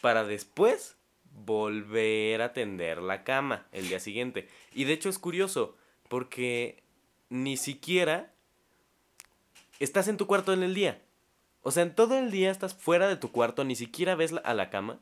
[0.00, 0.96] para después
[1.44, 4.48] volver a tender la cama el día siguiente.
[4.72, 5.76] Y de hecho es curioso,
[6.08, 6.82] porque
[7.28, 8.32] ni siquiera
[9.78, 11.00] estás en tu cuarto en el día.
[11.68, 14.54] O sea, en todo el día estás fuera de tu cuarto, ni siquiera ves a
[14.54, 14.98] la cama,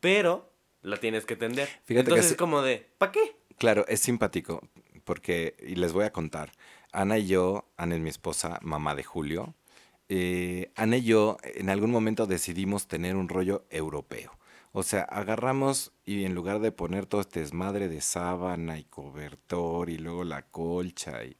[0.00, 0.50] pero
[0.80, 1.68] la tienes que tender.
[1.84, 3.36] Fíjate que Entonces sí- es como de, ¿para qué?
[3.58, 4.66] Claro, es simpático
[5.04, 6.52] porque, y les voy a contar,
[6.90, 9.54] Ana y yo, Ana es mi esposa, mamá de Julio,
[10.08, 14.38] eh, Ana y yo en algún momento decidimos tener un rollo europeo.
[14.72, 19.90] O sea, agarramos y en lugar de poner todo este desmadre de sábana y cobertor
[19.90, 21.36] y luego la colcha y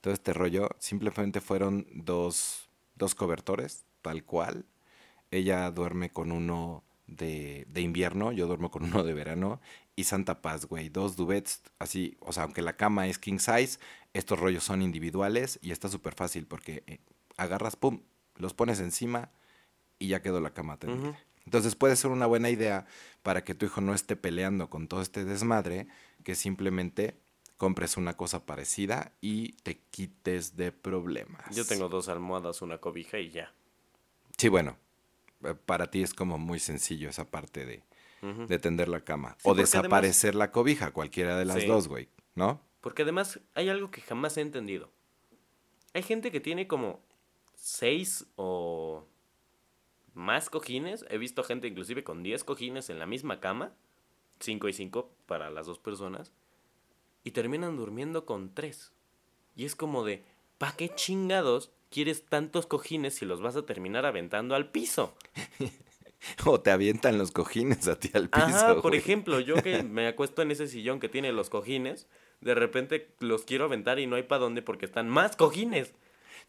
[0.00, 4.66] todo este rollo, simplemente fueron dos, dos cobertores, tal cual.
[5.30, 9.60] Ella duerme con uno de, de invierno, yo duermo con uno de verano.
[9.94, 13.78] Y Santa Paz, güey, dos duvets, así, o sea, aunque la cama es king size,
[14.14, 16.98] estos rollos son individuales y está súper fácil porque eh,
[17.36, 18.00] agarras, pum,
[18.36, 19.30] los pones encima
[19.98, 21.18] y ya quedó la cama tendida.
[21.44, 22.86] Entonces puede ser una buena idea
[23.22, 25.88] para que tu hijo no esté peleando con todo este desmadre,
[26.24, 27.16] que simplemente
[27.56, 31.54] compres una cosa parecida y te quites de problemas.
[31.54, 33.52] Yo tengo dos almohadas, una cobija y ya.
[34.36, 34.76] Sí, bueno,
[35.44, 39.36] eh, para ti es como muy sencillo esa parte de, tender la cama.
[39.38, 41.66] Sí, o desaparecer la cobija, cualquiera de las Sí.
[41.66, 42.60] dos, güey, ¿no?
[42.80, 44.90] Porque además hay algo que jamás he entendido.
[45.94, 47.00] Hay gente que tiene como
[47.54, 49.06] seis o
[50.14, 51.04] más cojines.
[51.08, 53.72] He visto gente inclusive con 10 cojines en la misma cama.
[54.40, 56.32] 5 y 5 para las dos personas.
[57.24, 58.92] Y terminan durmiendo con tres.
[59.54, 60.24] Y es como de,
[60.58, 65.14] ¿pa' qué chingados quieres tantos cojines si los vas a terminar aventando al piso?
[66.46, 68.46] O te avientan los cojines a ti al piso.
[68.46, 68.98] Ajá, por güey.
[68.98, 72.06] ejemplo, yo que me acuesto en ese sillón que tiene los cojines,
[72.40, 75.92] de repente los quiero aventar y no hay para dónde porque están más cojines.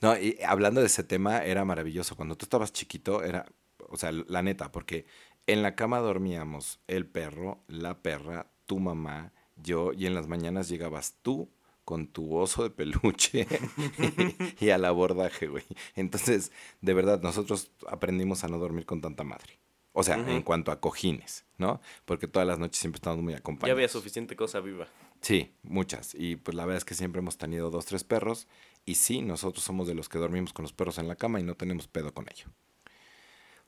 [0.02, 2.16] No, y hablando de ese tema, era maravilloso.
[2.16, 3.46] Cuando tú estabas chiquito, era,
[3.90, 5.06] o sea, la neta, porque
[5.48, 10.70] en la cama dormíamos el perro, la perra, tu mamá, yo, y en las mañanas
[10.70, 11.50] llegabas tú
[11.86, 13.46] con tu oso de peluche
[14.60, 15.66] y al abordaje, güey.
[15.96, 16.52] Entonces,
[16.82, 19.60] de verdad, nosotros aprendimos a no dormir con tanta madre.
[19.96, 21.80] O sea, en cuanto a cojines, ¿no?
[22.06, 23.76] Porque todas las noches siempre estamos muy Ya acompañados.
[23.78, 24.88] había suficiente cosa viva.
[25.22, 26.16] Sí, muchas.
[26.16, 28.48] Y pues la verdad es que siempre hemos tenido dos, tres perros.
[28.86, 31.44] Y sí, nosotros somos de los que dormimos con los perros en la cama y
[31.44, 32.48] no tenemos pedo con ello.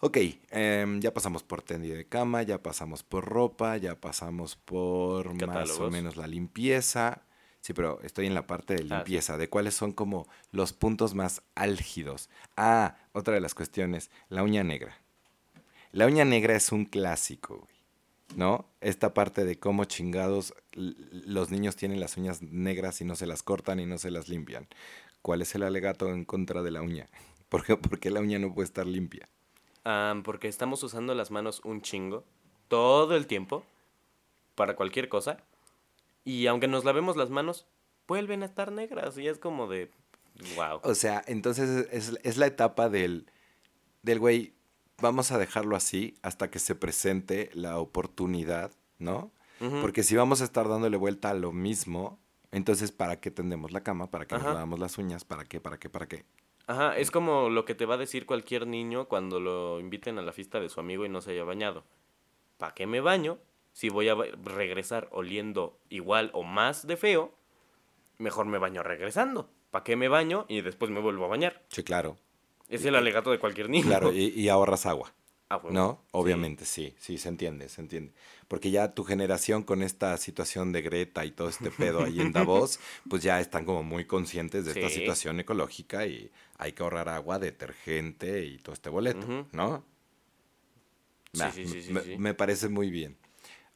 [0.01, 0.17] Ok,
[0.51, 5.69] em, ya pasamos por tendida de cama, ya pasamos por ropa, ya pasamos por más
[5.71, 7.21] o menos la limpieza.
[7.61, 11.15] Sí, pero estoy en la parte de Ah, limpieza, de cuáles son como los puntos
[11.15, 12.29] más álgidos.
[12.55, 14.95] Ah, otra de las cuestiones, la uña negra.
[15.91, 17.75] La uña negra es un clásico, güey.
[18.35, 18.65] ¿No?
[18.81, 23.43] Esta parte de cómo chingados los niños tienen las uñas negras y no se las
[23.43, 24.67] cortan y no se las limpian.
[25.21, 27.07] ¿Cuál es el alegato en contra de la uña?
[27.49, 29.29] ¿Por qué, por qué la uña no puede estar limpia?
[30.23, 32.23] Porque estamos usando las manos un chingo
[32.67, 33.63] todo el tiempo
[34.55, 35.37] para cualquier cosa.
[36.23, 37.67] Y aunque nos lavemos las manos,
[38.07, 39.17] vuelven a estar negras.
[39.17, 39.91] Y es como de,
[40.55, 40.79] wow.
[40.83, 43.27] O sea, entonces es, es la etapa del,
[44.01, 44.55] del güey,
[45.01, 49.31] vamos a dejarlo así hasta que se presente la oportunidad, ¿no?
[49.81, 52.19] Porque si vamos a estar dándole vuelta a lo mismo,
[52.51, 54.11] entonces ¿para qué tendemos la cama?
[54.11, 55.23] ¿Para qué nos lavamos las uñas?
[55.23, 55.61] ¿Para qué?
[55.61, 55.89] ¿Para qué?
[55.89, 56.25] ¿Para qué?
[56.67, 60.23] Ajá, es como lo que te va a decir cualquier niño cuando lo inviten a
[60.23, 61.83] la fiesta de su amigo y no se haya bañado.
[62.57, 63.37] ¿Para qué me baño?
[63.73, 67.35] Si voy a regresar oliendo igual o más de feo,
[68.17, 69.49] mejor me baño regresando.
[69.69, 71.61] ¿Para qué me baño y después me vuelvo a bañar?
[71.69, 72.17] Sí, claro.
[72.69, 73.85] Es el alegato de cualquier niño.
[73.85, 75.13] Claro, y, ahorras agua.
[75.49, 76.03] Ah, ¿No?
[76.11, 76.95] Obviamente, sí.
[76.97, 78.13] sí, se entiende, se entiende.
[78.47, 82.31] Porque ya tu generación con esta situación de Greta y todo este pedo ahí en
[82.31, 82.79] Davos,
[83.09, 87.37] pues ya están como muy conscientes de esta situación ecológica y hay que ahorrar agua,
[87.37, 89.85] detergente y todo este boleto, ¿no?
[91.31, 93.17] Sí, sí, sí, me, me, parece muy bien.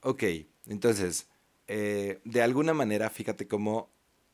[0.02, 0.24] Ok,
[0.66, 1.28] entonces,
[1.68, 3.92] eh, de alguna manera, fíjate cómo,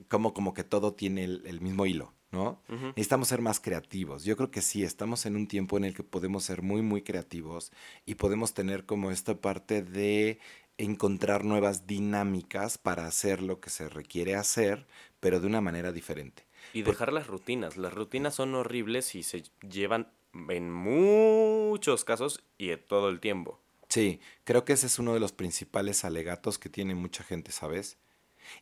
[0.08, 2.15] cómo como que todo tiene el mismo hilo.
[2.36, 2.60] ¿No?
[2.68, 4.26] Necesitamos ser más creativos.
[4.26, 7.02] Yo creo que sí, estamos en un tiempo en el que podemos ser muy, muy
[7.02, 7.72] creativos
[8.06, 10.40] y podemos tener como esta parte de
[10.78, 14.86] encontrar nuevas dinámicas para hacer lo que se requiere hacer,
[15.22, 16.44] pero de una manera diferente.
[16.74, 17.78] Y dejar las rutinas.
[17.78, 20.10] Las rutinas son horribles y se llevan
[20.50, 23.62] en muchos casos y todo el tiempo.
[23.88, 27.98] Sí, creo que ese es uno de los principales alegatos que tiene mucha gente, ¿sabes?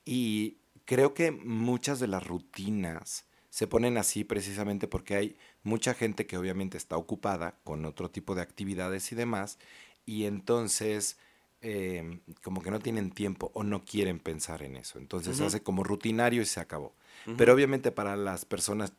[0.05, 6.25] Y creo que muchas de las rutinas se ponen así precisamente porque hay mucha gente
[6.25, 9.59] que obviamente está ocupada con otro tipo de actividades y demás,
[10.07, 11.19] y entonces
[11.61, 14.97] em, como que no tienen tiempo o no quieren pensar en eso.
[14.97, 16.95] Entonces se hace como rutinario y se acabó.
[17.37, 18.91] Pero obviamente para las personas,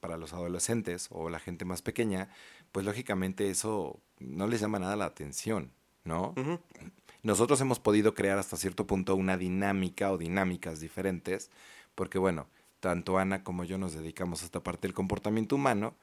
[0.00, 2.28] para los adolescentes o la gente más pequeña,
[2.72, 5.70] pues lógicamente eso no les llama nada la atención,
[6.02, 6.34] ¿no?
[7.22, 11.52] Nosotros hemos podido crear hasta cierto punto una dinámica o dinámicas diferentes,
[11.94, 12.48] porque bueno,
[12.80, 15.94] tanto Ana como yo nos dedicamos a esta parte del comportamiento humano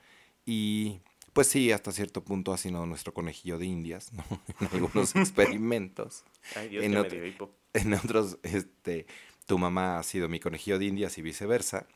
[0.45, 0.99] y
[1.33, 4.23] pues sí, hasta cierto punto ha sido nuestro conejillo de indias, ¿no?
[4.59, 6.23] En algunos experimentos.
[6.55, 7.51] Ay, Dios, en, hipo.
[7.73, 9.07] en otros, este,
[9.47, 11.87] tu mamá ha sido mi conejillo de indias y viceversa.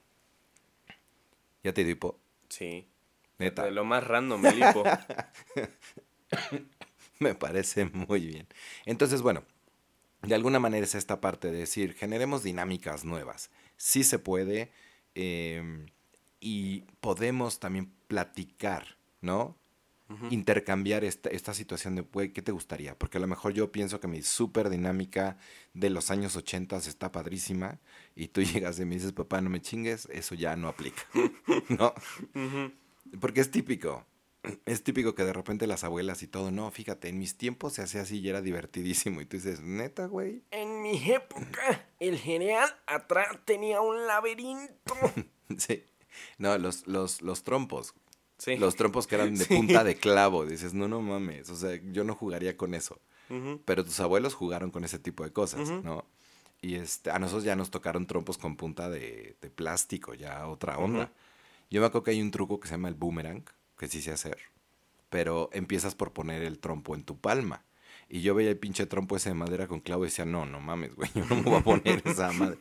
[1.63, 2.19] ¿Ya te dio hipo?
[2.49, 2.87] Sí.
[3.37, 3.65] Neta.
[3.65, 4.83] De lo más random, el hipo.
[7.19, 8.47] Me parece muy bien.
[8.85, 9.43] Entonces, bueno,
[10.23, 14.71] de alguna manera es esta parte de decir, generemos dinámicas nuevas sí se puede
[15.15, 15.85] em,
[16.39, 19.57] y podemos también platicar, ¿no?
[20.29, 22.97] Intercambiar esta, esta, situación de, güey, ¿qué te gustaría?
[22.97, 25.37] Porque a lo mejor yo pienso que mi súper dinámica
[25.73, 27.81] de los años 80 está padrísima
[28.15, 31.03] y tú llegas y me dices, papá, no me chingues, eso ya no aplica,
[31.67, 31.93] ¿no?
[33.19, 34.05] Porque es típico
[34.65, 37.81] es típico que de repente las abuelas y todo, no, fíjate, en mis tiempos se
[37.81, 39.21] hacía así y era divertidísimo.
[39.21, 40.43] Y tú dices, neta, güey.
[40.77, 44.93] En mi época, el general atrás tenía un laberinto.
[45.57, 45.83] sí.
[46.37, 47.93] No, los, los, los trompos.
[48.37, 48.57] Sí.
[48.57, 50.45] Los trompos que eran de punta de clavo.
[50.45, 51.49] Dices, no, no mames.
[51.49, 52.99] O sea, yo no jugaría con eso.
[53.65, 56.05] Pero tus abuelos jugaron con ese tipo de cosas, ¿no?
[56.61, 60.77] Y este, a nosotros ya nos tocaron trompos con punta de, de plástico, ya otra
[60.77, 61.11] onda.
[61.69, 63.43] Yo me acuerdo que hay un truco que se llama el boomerang
[63.77, 64.37] que sí sé hacer.
[65.09, 67.65] Pero empiezas por poner el trompo en tu palma.
[68.09, 70.61] Y yo veía el pinche trompo ese de madera con clavo y decía, no, no
[70.61, 72.57] mames, güey, yo no me voy a poner esa madre.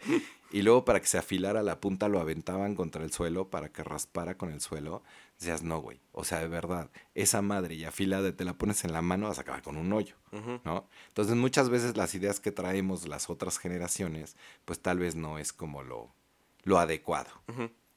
[0.51, 3.85] Y luego para que se afilara la punta lo aventaban contra el suelo para que
[3.85, 5.03] raspara con el suelo.
[5.39, 8.93] Decías, no, güey, o sea, de verdad, esa madre y afilada te la pones en
[8.93, 10.17] la mano, vas a acabar con un hoyo,
[10.65, 10.89] ¿no?
[11.09, 15.53] Entonces muchas veces las ideas que traemos las otras generaciones, pues tal vez no es
[15.53, 16.15] como lo,
[16.63, 17.31] lo adecuado.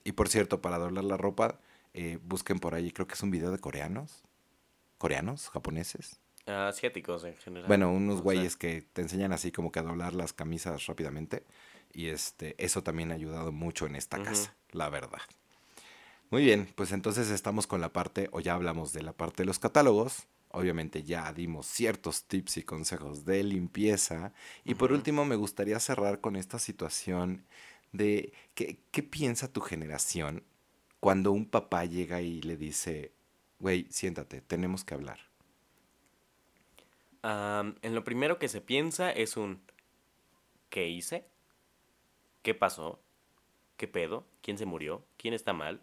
[0.04, 1.60] Y por cierto, para doblar la ropa,
[1.94, 4.24] eh, busquen por ahí, creo que es un video de coreanos.
[4.98, 5.50] ¿Coreanos?
[5.50, 6.20] ¿Japoneses?
[6.50, 7.68] Asiáticos en general.
[7.68, 11.44] Bueno, unos güeyes que te enseñan así como que a doblar las camisas rápidamente.
[11.94, 15.22] Y este, eso también ha ayudado mucho en esta casa, la verdad.
[16.30, 19.48] Muy bien, pues entonces estamos con la parte, o ya hablamos de la parte de
[19.48, 20.28] los catálogos.
[20.52, 24.34] Obviamente ya dimos ciertos tips y consejos de limpieza.
[24.64, 27.46] Y por último, me gustaría cerrar con esta situación
[27.92, 30.44] de qué, qué piensa tu generación
[31.00, 33.14] cuando un papá llega y le dice,
[33.60, 35.29] güey, siéntate, tenemos que hablar?
[37.24, 39.62] En lo primero que se piensa es un,
[40.70, 41.26] ¿qué hice?
[42.42, 43.00] ¿Qué pasó?
[43.78, 44.26] ¿Qué pedo?
[44.42, 45.04] ¿Quién se murió?
[45.18, 45.82] ¿Quién está mal?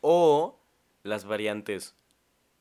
[0.00, 0.58] O
[1.02, 1.94] las variantes,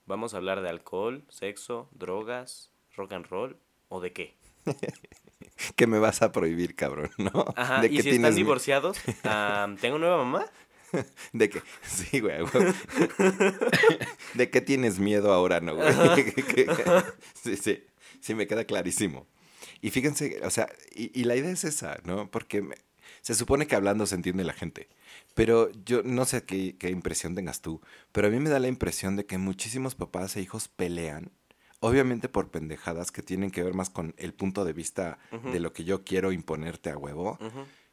[0.05, 3.57] vamos a hablar de alcohol, sexo, drogas, rock and roll,
[3.89, 4.35] o de qué?
[5.75, 7.45] que me vas a prohibir, cabrón, ¿no?
[7.55, 8.97] Ajá, ¿y si están divorciados?
[9.81, 10.45] ¿Tengo nueva mamá?
[11.33, 12.37] De que, sí, güey.
[14.33, 15.87] ¿De qué tienes miedo ahora, no, güey?
[17.43, 17.83] Sí, sí,
[18.19, 19.27] sí, me queda clarísimo.
[19.81, 22.29] Y fíjense, o sea, y, y la idea es esa, ¿no?
[22.29, 22.75] Porque me-
[23.21, 24.87] se supone que hablando se entiende la gente.
[25.35, 27.81] Pero yo no sé qué, qué impresión tengas tú,
[28.11, 31.31] pero a mí me da la impresión de que muchísimos papás e hijos pelean,
[31.79, 35.17] obviamente por pendejadas que tienen que ver más con el punto de vista
[35.51, 37.37] de lo que yo quiero imponerte a huevo,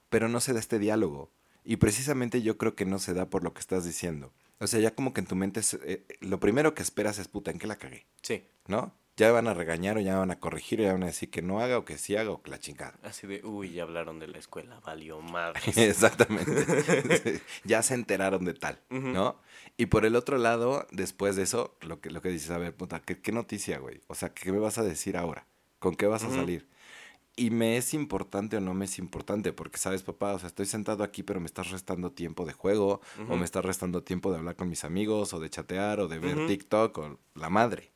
[0.08, 1.30] pero no se da este diálogo.
[1.66, 4.32] Y precisamente yo creo que no se da por lo que estás diciendo.
[4.60, 7.26] O sea, ya como que en tu mente es, eh, lo primero que esperas es
[7.26, 8.06] puta, ¿en qué la cagué?
[8.22, 8.94] Sí, ¿No?
[9.16, 11.40] Ya van a regañar o ya van a corregir o ya van a decir que
[11.40, 12.98] no haga o que sí haga o que la chingada.
[13.02, 15.60] así de, uy, ya hablaron de la escuela, valió madre.
[15.74, 17.40] Exactamente.
[17.64, 18.78] ya se enteraron de tal.
[18.90, 19.40] ¿no?
[19.76, 22.76] Y por el otro lado, después de eso, lo que, lo que dices, a ver,
[22.76, 24.02] puta, ¿qué, qué noticia, güey?
[24.06, 25.46] O sea, ¿qué me vas a decir ahora?
[25.78, 26.68] ¿Con qué vas a salir?
[27.38, 30.64] Y me es importante o no me es importante, porque sabes, papá, o sea, estoy
[30.64, 34.38] sentado aquí, pero me estás restando tiempo de juego, o me estás restando tiempo de
[34.38, 36.46] hablar con mis amigos, o de chatear, o de ver.
[36.46, 37.92] TikTok, o la madre.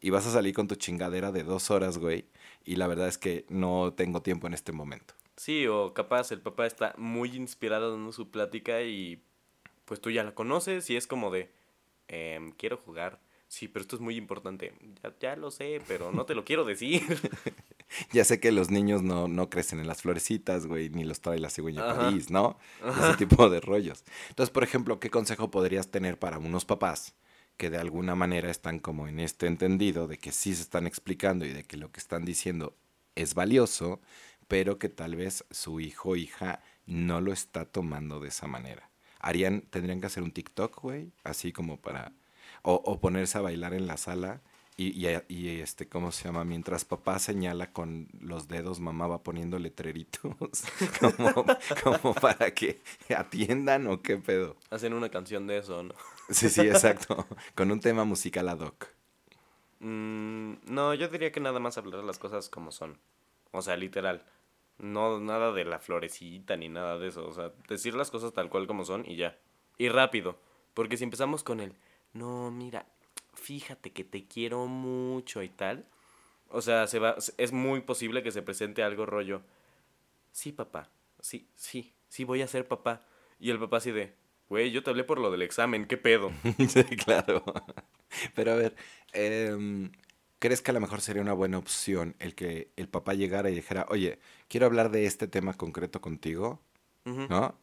[0.00, 2.24] Y vas a salir con tu chingadera de dos horas, güey,
[2.64, 5.14] y la verdad es que no tengo tiempo en este momento.
[5.36, 9.22] Sí, o capaz el papá está muy inspirado dando su plática y
[9.84, 11.50] pues tú ya la conoces y es como de,
[12.08, 13.20] em, quiero jugar.
[13.48, 14.72] Sí, pero esto es muy importante.
[15.02, 17.02] Ya, ya lo sé, pero no te lo quiero decir.
[18.12, 21.38] Ya sé que los niños no, no crecen en las florecitas, güey, ni los trae
[21.38, 22.00] la cigüeña Ajá.
[22.00, 22.58] París, ¿no?
[22.84, 23.08] Ajá.
[23.08, 24.04] Ese tipo de rollos.
[24.28, 27.14] Entonces, por ejemplo, ¿qué consejo podrías tener para unos papás
[27.56, 31.44] que de alguna manera están como en este entendido de que sí se están explicando
[31.44, 32.74] y de que lo que están diciendo
[33.16, 34.00] es valioso,
[34.48, 38.90] pero que tal vez su hijo o hija no lo está tomando de esa manera?
[39.18, 42.12] Harían, tendrían que hacer un TikTok, güey, así como para...
[42.62, 44.42] O, o ponerse a bailar en la sala
[44.84, 46.44] y, y- y, este, ¿cómo se llama?
[46.44, 50.32] Mientras papá señala con los dedos, mamá va poniendo letreritos
[51.00, 51.44] como,
[51.82, 52.80] como para que
[53.14, 54.56] atiendan o qué pedo.
[54.70, 55.94] Hacen una canción de eso, ¿no?
[56.30, 57.26] Sí, sí, exacto.
[57.54, 58.86] Con un tema musical ad hoc.
[59.80, 62.98] Mm, no, yo diría que nada más hablar las cosas como son.
[63.52, 64.24] O sea, literal.
[64.78, 67.26] No, nada de la florecita ni nada de eso.
[67.26, 69.38] O sea, decir las cosas tal cual como son y ya.
[69.78, 70.38] Y rápido.
[70.74, 71.74] Porque si empezamos con el,
[72.12, 72.86] no, mira,
[73.40, 75.86] fíjate que te quiero mucho y tal.
[76.48, 79.42] O sea, se va, es muy posible que se presente algo rollo.
[80.32, 80.90] Sí, papá.
[81.20, 83.02] Sí, sí, sí voy a ser papá.
[83.38, 84.14] Y el papá así de,
[84.48, 86.30] güey, yo te hablé por lo del examen, ¿qué pedo?
[86.68, 87.42] Sí, claro.
[88.34, 88.76] Pero a ver,
[89.12, 89.92] em,
[90.38, 93.54] ¿crees que a lo mejor sería una buena opción el que el papá llegara y
[93.54, 94.18] dijera, oye,
[94.48, 96.60] quiero hablar de este tema concreto contigo.
[97.04, 97.58] ¿no?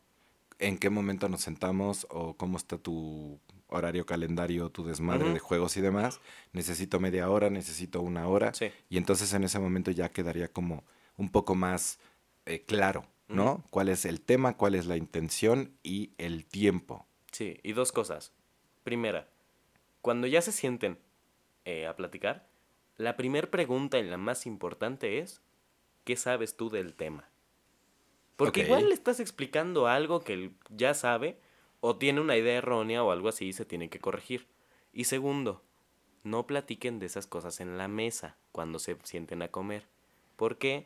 [0.59, 5.77] ¿En qué momento nos sentamos o cómo está tu horario calendario, tu desmadre de juegos
[5.77, 6.19] y demás?
[6.51, 8.53] Necesito media hora, necesito una hora.
[8.53, 8.71] Sí.
[8.89, 10.83] Y entonces en ese momento ya quedaría como
[11.17, 11.99] un poco más
[12.45, 13.63] eh, claro, ¿no?
[13.69, 17.05] ¿Cuál es el tema, cuál es la intención y el tiempo?
[17.31, 18.31] Sí, y dos cosas.
[18.83, 19.27] Primera,
[20.01, 20.97] cuando ya se sienten
[21.65, 22.47] eh, a platicar,
[22.95, 25.41] la primera pregunta y la más importante es,
[26.03, 27.29] ¿qué sabes tú del tema?
[28.37, 31.37] Porque igual le estás explicando algo que él ya sabe
[31.81, 34.47] o tiene una idea errónea o algo así y se tiene que corregir.
[34.93, 35.61] Y segundo,
[36.23, 39.83] no platiquen de esas cosas en la mesa cuando se sienten a comer.
[40.35, 40.85] ¿Por qué?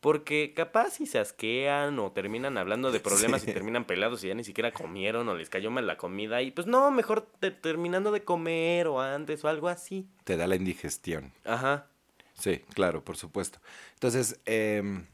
[0.00, 3.50] Porque capaz si se asquean o terminan hablando de problemas Sí.
[3.50, 6.52] y terminan pelados y ya ni siquiera comieron o les cayó mal la comida y
[6.52, 10.06] pues no, mejor te- terminando de comer o antes o algo así.
[10.24, 11.32] Te da la indigestión.
[11.44, 11.88] Ajá.
[12.34, 13.58] Sí, claro, por supuesto.
[13.94, 15.04] Entonces, em,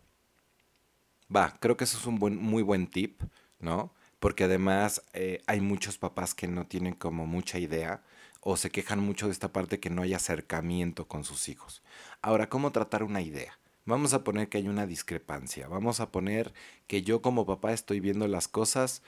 [1.35, 3.23] va, creo que eso es un buen, muy buen tip,
[3.59, 3.93] ¿no?
[4.21, 8.03] Porque además eh, hay muchos papás que no tienen como mucha idea
[8.41, 11.83] o se quejan mucho de esta parte que no hay acercamiento con sus hijos.
[12.21, 13.59] Ahora, ¿cómo tratar una idea?
[13.87, 15.69] Vamos a poner que hay una discrepancia.
[15.69, 16.53] Vamos a poner
[16.87, 19.03] que yo como papá estoy viendo las cosas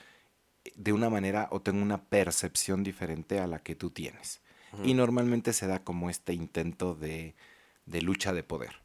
[0.75, 4.41] de una manera o tengo una percepción diferente a la que tú tienes.
[4.85, 7.35] Y normalmente se da como este intento de,
[7.87, 8.83] de lucha de poder.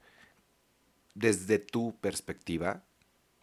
[1.16, 2.86] Desde tu perspectiva,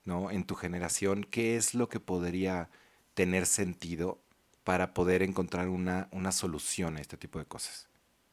[0.08, 0.32] ¿no?
[0.32, 2.70] En tu generación, ¿qué es lo que podría
[3.14, 4.18] tener sentido
[4.64, 7.88] para poder encontrar una, una solución a este tipo de cosas?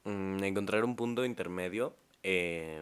[0.06, 2.82] Mm, encontrar un punto intermedio eh,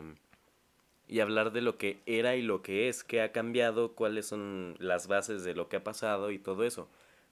[1.08, 4.76] y hablar de lo que era y lo que es, qué ha cambiado, cuáles son
[4.80, 6.88] las bases de lo que ha pasado y todo eso.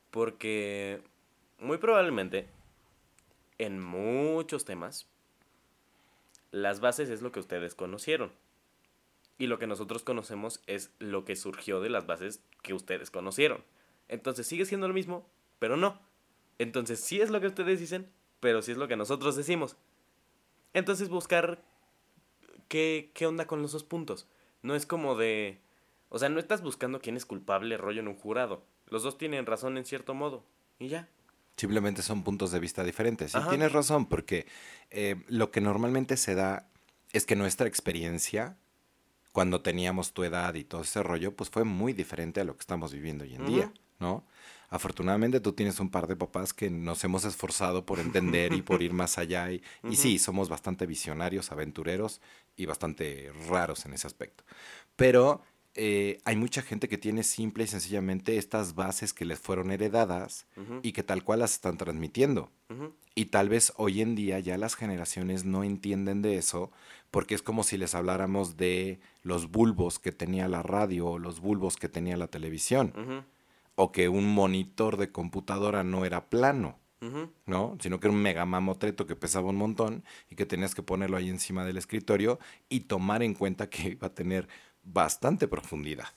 [0.09, 1.01] Porque
[1.59, 2.47] muy probablemente
[3.59, 5.07] en muchos temas
[6.51, 8.32] las bases es lo que ustedes conocieron.
[9.42, 13.64] Y lo que nosotros conocemos es lo que surgió de las bases que ustedes conocieron.
[14.08, 15.28] Entonces sigue siendo lo mismo,
[15.58, 16.00] pero no.
[16.60, 18.08] Entonces sí es lo que ustedes dicen,
[18.39, 19.78] pero sí es lo que nosotros decimos.
[20.74, 21.60] Entonces buscar
[22.68, 24.28] qué, qué onda con los dos puntos.
[24.62, 25.60] No es como de...
[26.10, 28.64] O sea, no estás buscando quién es culpable rollo en un jurado.
[28.89, 30.46] Los dos tienen razón en cierto modo.
[30.78, 31.10] Y ya.
[31.58, 33.34] Simplemente son puntos de vista diferentes.
[33.34, 34.46] Y tienes razón, porque
[34.92, 36.70] eh, lo que normalmente se da
[37.12, 38.56] es que nuestra experiencia
[39.32, 42.62] cuando teníamos tu edad y todo ese rollo, pues fue muy diferente a lo que
[42.62, 44.26] estamos viviendo hoy en día, ¿no?
[44.70, 48.82] Afortunadamente tú tienes un par de papás que nos hemos esforzado por entender y por
[48.82, 49.52] ir más allá.
[49.52, 52.22] Y, y sí, somos bastante visionarios, aventureros
[52.56, 54.46] y bastante raros en ese aspecto.
[54.96, 55.42] Pero
[55.74, 60.46] eh, hay mucha gente que tiene simple y sencillamente estas bases que les fueron heredadas
[60.82, 62.52] y que tal cual las están transmitiendo.
[63.16, 66.72] Y tal vez hoy en día ya las generaciones no entienden de eso
[67.12, 71.41] porque es como si les habláramos de los bulbos que tenía la radio o los
[71.41, 73.26] bulbos que tenía la televisión.
[73.76, 76.80] O que un monitor de computadora no era plano.
[77.45, 77.78] ¿no?
[77.80, 81.18] Sino que era un mega mamotreto que pesaba un montón y que tenías que ponerlo
[81.18, 82.39] ahí encima del escritorio
[82.70, 84.47] y tomar en cuenta que iba a tener
[84.84, 86.07] bastante profundidad.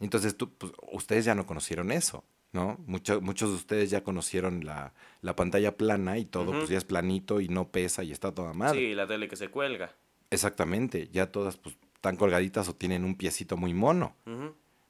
[0.00, 2.24] Entonces, tú, pues, ustedes ya no conocieron eso,
[2.54, 2.78] ¿no?
[2.86, 4.94] Muchos, muchos de ustedes ya conocieron la,
[5.36, 8.74] pantalla plana y todo, pues ya es planito y no pesa y está toda mal.
[8.74, 9.92] Sí, la tele que se cuelga.
[10.30, 14.14] Exactamente, ya todas pues están colgaditas o tienen un piecito muy mono.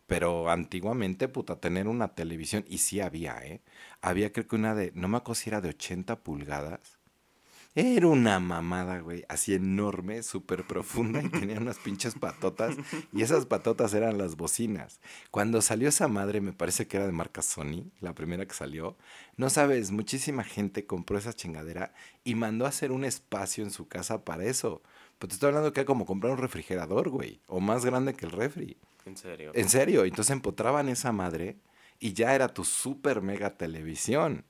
[0.07, 3.63] Pero antiguamente, puta, tener una televisión, y sí había, ¿eh?
[4.03, 6.99] Había creo que una de, no me acuerdo si era de 80 pulgadas,
[7.77, 12.77] era una mamada, güey, así enorme, súper profunda y tenía unas pinches patotas
[13.13, 15.01] y esas patotas eran las bocinas.
[15.33, 18.97] Cuando salió esa madre, me parece que era de marca Sony, la primera que salió,
[19.37, 23.89] no sabes, muchísima gente compró esa chingadera y mandó a hacer un espacio en su
[23.89, 24.81] casa para eso.
[25.19, 28.27] Pues te estoy hablando que era como comprar un refrigerador, güey, o más grande que
[28.27, 28.77] el refri.
[29.05, 29.51] ¿En serio?
[29.53, 31.57] En serio, entonces empotraban esa madre
[31.99, 34.45] y ya era tu super mega televisión.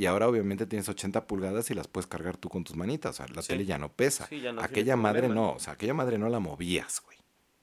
[0.00, 3.10] Y ahora obviamente tienes 80 pulgadas y las puedes cargar tú con tus manitas.
[3.10, 4.30] O sea, la tele ya no pesa.
[4.62, 7.18] aquella madre no, o sea, aquella madre no la movías, güey.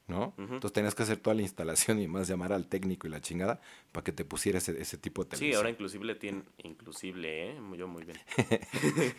[0.05, 0.35] ¿No?
[0.37, 3.59] Entonces tenías que hacer toda la instalación y más llamar al técnico y la chingada
[3.91, 5.51] para que te pusiera ese, tipo de televisión.
[5.51, 7.59] Sí, ahora inclusive tienen, inclusive, ¿eh?
[7.75, 8.19] Yo muy bien.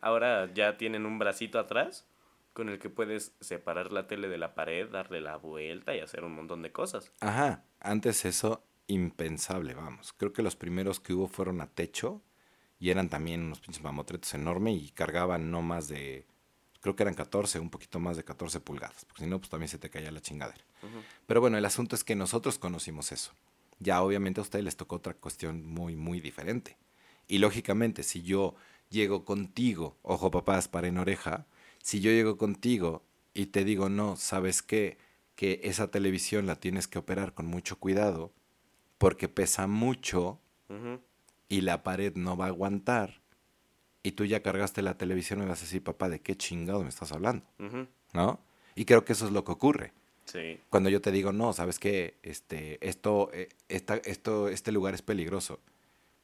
[0.00, 2.08] ahora ya tienen un bracito atrás
[2.54, 6.24] con el que puedes separar la tele de la pared, darle la vuelta y hacer
[6.24, 7.12] un montón de cosas.
[7.20, 10.14] Ajá, antes eso impensable, vamos.
[10.14, 12.22] Creo que los primeros que hubo fueron a techo
[12.82, 16.26] y eran también unos pinches mamotretos enormes y cargaban no más de,
[16.80, 19.68] creo que eran 14, un poquito más de 14 pulgadas, porque si no, pues también
[19.68, 20.64] se te caía la chingadera.
[21.26, 23.30] Pero bueno, el asunto es que nosotros conocimos eso.
[23.78, 26.76] Ya obviamente a ustedes les tocó otra cuestión muy, muy diferente.
[27.28, 28.56] Y lógicamente, si yo
[28.90, 31.46] llego contigo, ojo papás, para en oreja,
[31.84, 34.98] si yo llego contigo y te digo, no, ¿sabes qué?
[35.36, 38.32] Que esa televisión la tienes que operar con mucho cuidado
[38.98, 40.40] porque pesa mucho
[41.52, 43.20] y la pared no va a aguantar
[44.02, 46.88] y tú ya cargaste la televisión y vas a decir, papá, ¿de qué chingado me
[46.88, 47.44] estás hablando?
[48.14, 48.40] ¿No?
[48.74, 49.92] Y creo que eso es lo que ocurre.
[50.24, 50.58] Sí.
[50.70, 52.16] Cuando yo te digo, no, ¿sabes qué?
[52.22, 55.60] Este, esto, eh, esto, este lugar es peligroso.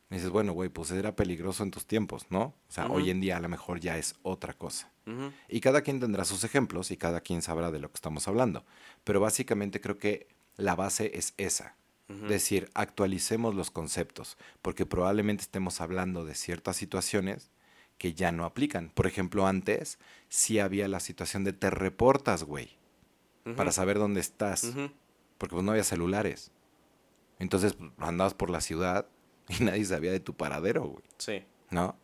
[0.09, 2.55] Me dices, bueno, güey, pues era peligroso en tus tiempos, ¿no?
[2.66, 4.91] O sea, hoy en día a lo mejor ya es otra cosa.
[5.47, 8.64] Y cada quien tendrá sus ejemplos y cada quien sabrá de lo que estamos hablando.
[9.05, 10.26] Pero básicamente creo que
[10.57, 11.76] la base es esa
[12.09, 17.50] decir, actualicemos los conceptos, porque probablemente estemos hablando de ciertas situaciones
[17.98, 18.90] que ya no aplican.
[18.90, 19.98] Por ejemplo, antes
[20.28, 22.78] sí había la situación de te reportas, güey,
[23.56, 24.72] para saber dónde estás,
[25.36, 26.50] porque pues no había celulares.
[27.38, 29.06] Entonces pues, andabas por la ciudad
[29.48, 31.04] y nadie sabía de tu paradero, güey.
[31.18, 31.44] Sí.
[31.70, 31.96] ¿No?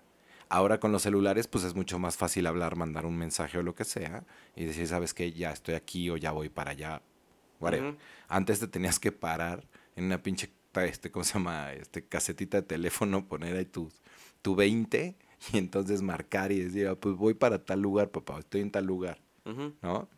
[0.48, 3.74] Ahora con los celulares, pues es mucho más fácil hablar, mandar un mensaje o lo
[3.74, 4.24] que sea
[4.54, 7.02] y decir, sabes que ya estoy aquí o ya voy para allá.
[8.28, 9.64] Antes te tenías que parar
[9.96, 11.72] en una pinche, este, ¿cómo se llama?
[11.72, 13.90] Este, casetita de teléfono, poner ahí tu,
[14.42, 15.16] tu 20
[15.52, 18.86] y entonces marcar y decir, ah, pues voy para tal lugar, papá, estoy en tal
[18.86, 19.20] lugar,
[19.82, 20.08] ¿no?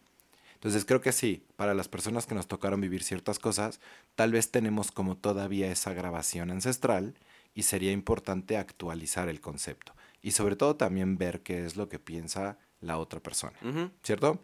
[0.55, 3.79] Entonces creo que sí, para las personas que nos tocaron vivir ciertas cosas,
[4.14, 7.14] tal vez tenemos como todavía esa grabación ancestral
[7.55, 9.95] y sería importante actualizar el concepto.
[10.22, 13.57] Y sobre todo también ver qué es lo que piensa la otra persona,
[14.03, 14.43] ¿cierto?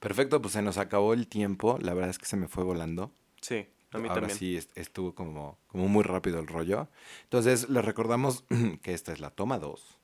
[0.00, 3.12] Perfecto, pues se nos acabó el tiempo, la verdad es que se me fue volando.
[3.44, 3.66] Sí.
[3.92, 6.88] A mí Ahora sí estuvo como, como muy rápido el rollo.
[7.24, 8.44] Entonces, les recordamos
[8.82, 9.98] que esta es la toma 2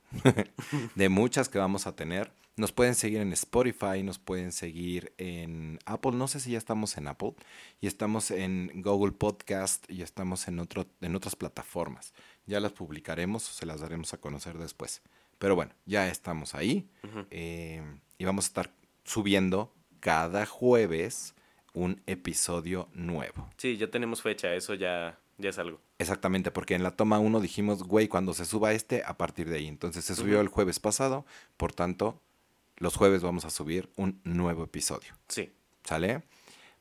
[0.95, 2.33] de muchas que vamos a tener.
[2.57, 6.99] Nos pueden seguir en Spotify, nos pueden seguir en Apple, no sé si ya estamos
[6.99, 7.33] en Apple,
[7.81, 12.13] y estamos en Google Podcast y estamos en, otro, en otras plataformas.
[12.47, 15.01] Ya las publicaremos o se las daremos a conocer después.
[15.39, 16.91] Pero bueno, ya estamos ahí
[17.31, 17.83] eh,
[18.19, 18.75] y vamos a estar
[19.05, 21.35] subiendo cada jueves
[21.73, 23.49] un episodio nuevo.
[23.57, 25.81] Sí, ya tenemos fecha, eso ya, ya es algo.
[25.99, 29.57] Exactamente, porque en la toma 1 dijimos, güey, cuando se suba este, a partir de
[29.57, 29.69] ahí.
[29.69, 32.21] Entonces se subió el jueves pasado, por tanto,
[32.77, 35.13] los jueves vamos a subir un nuevo episodio.
[35.29, 35.53] Sí.
[35.85, 36.23] ¿Sale?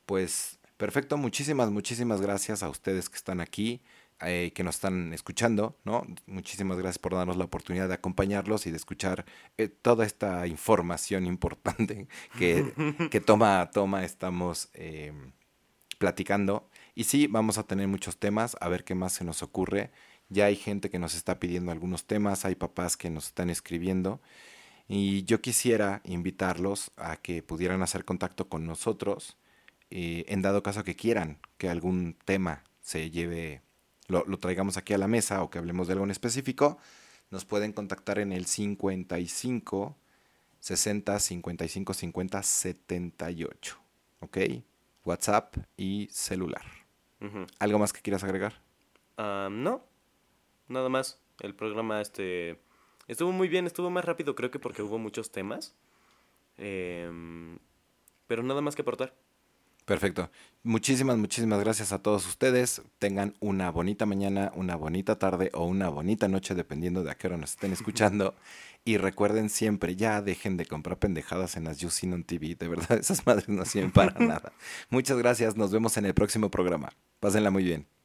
[0.06, 3.82] Pues perfecto, muchísimas, muchísimas gracias a ustedes que están aquí.
[4.22, 6.06] Eh, que nos están escuchando, ¿no?
[6.26, 9.24] Muchísimas gracias por darnos la oportunidad de acompañarlos y de escuchar
[9.56, 12.06] eh, toda esta información importante
[12.38, 12.72] que,
[13.10, 15.14] que toma, toma, estamos eh,
[15.98, 16.68] platicando.
[16.94, 19.90] Y sí, vamos a tener muchos temas, a ver qué más se nos ocurre.
[20.28, 24.20] Ya hay gente que nos está pidiendo algunos temas, hay papás que nos están escribiendo.
[24.86, 29.38] Y yo quisiera invitarlos a que pudieran hacer contacto con nosotros
[29.92, 33.62] en dado caso que quieran que algún tema se lleve
[34.10, 36.78] lo, traigamos aquí a la mesa o que hablemos de algo en específico,
[37.30, 39.96] nos pueden contactar en el 55
[40.60, 43.78] 60 55 50 78.
[44.20, 44.38] ¿Ok?
[45.04, 46.64] WhatsApp y celular.
[47.58, 48.60] ¿Algo más que quieras agregar?
[49.16, 49.84] No,
[50.68, 51.20] nada más.
[51.40, 52.60] El programa este
[53.08, 55.74] estuvo muy bien, estuvo más rápido creo que porque hubo muchos temas.
[56.56, 57.58] Em,
[58.26, 59.14] pero nada más que aportar.
[59.90, 60.30] Perfecto.
[60.62, 62.80] Muchísimas, muchísimas gracias a todos ustedes.
[63.00, 67.26] Tengan una bonita mañana, una bonita tarde o una bonita noche, dependiendo de a qué
[67.26, 68.36] hora nos estén escuchando.
[68.84, 72.54] Y recuerden siempre, ya dejen de comprar pendejadas en las Yusinon TV.
[72.54, 74.52] De verdad, esas madres no sirven para nada.
[74.90, 75.56] Muchas gracias.
[75.56, 76.90] Nos vemos en el próximo programa.
[77.18, 77.99] Pásenla muy bien.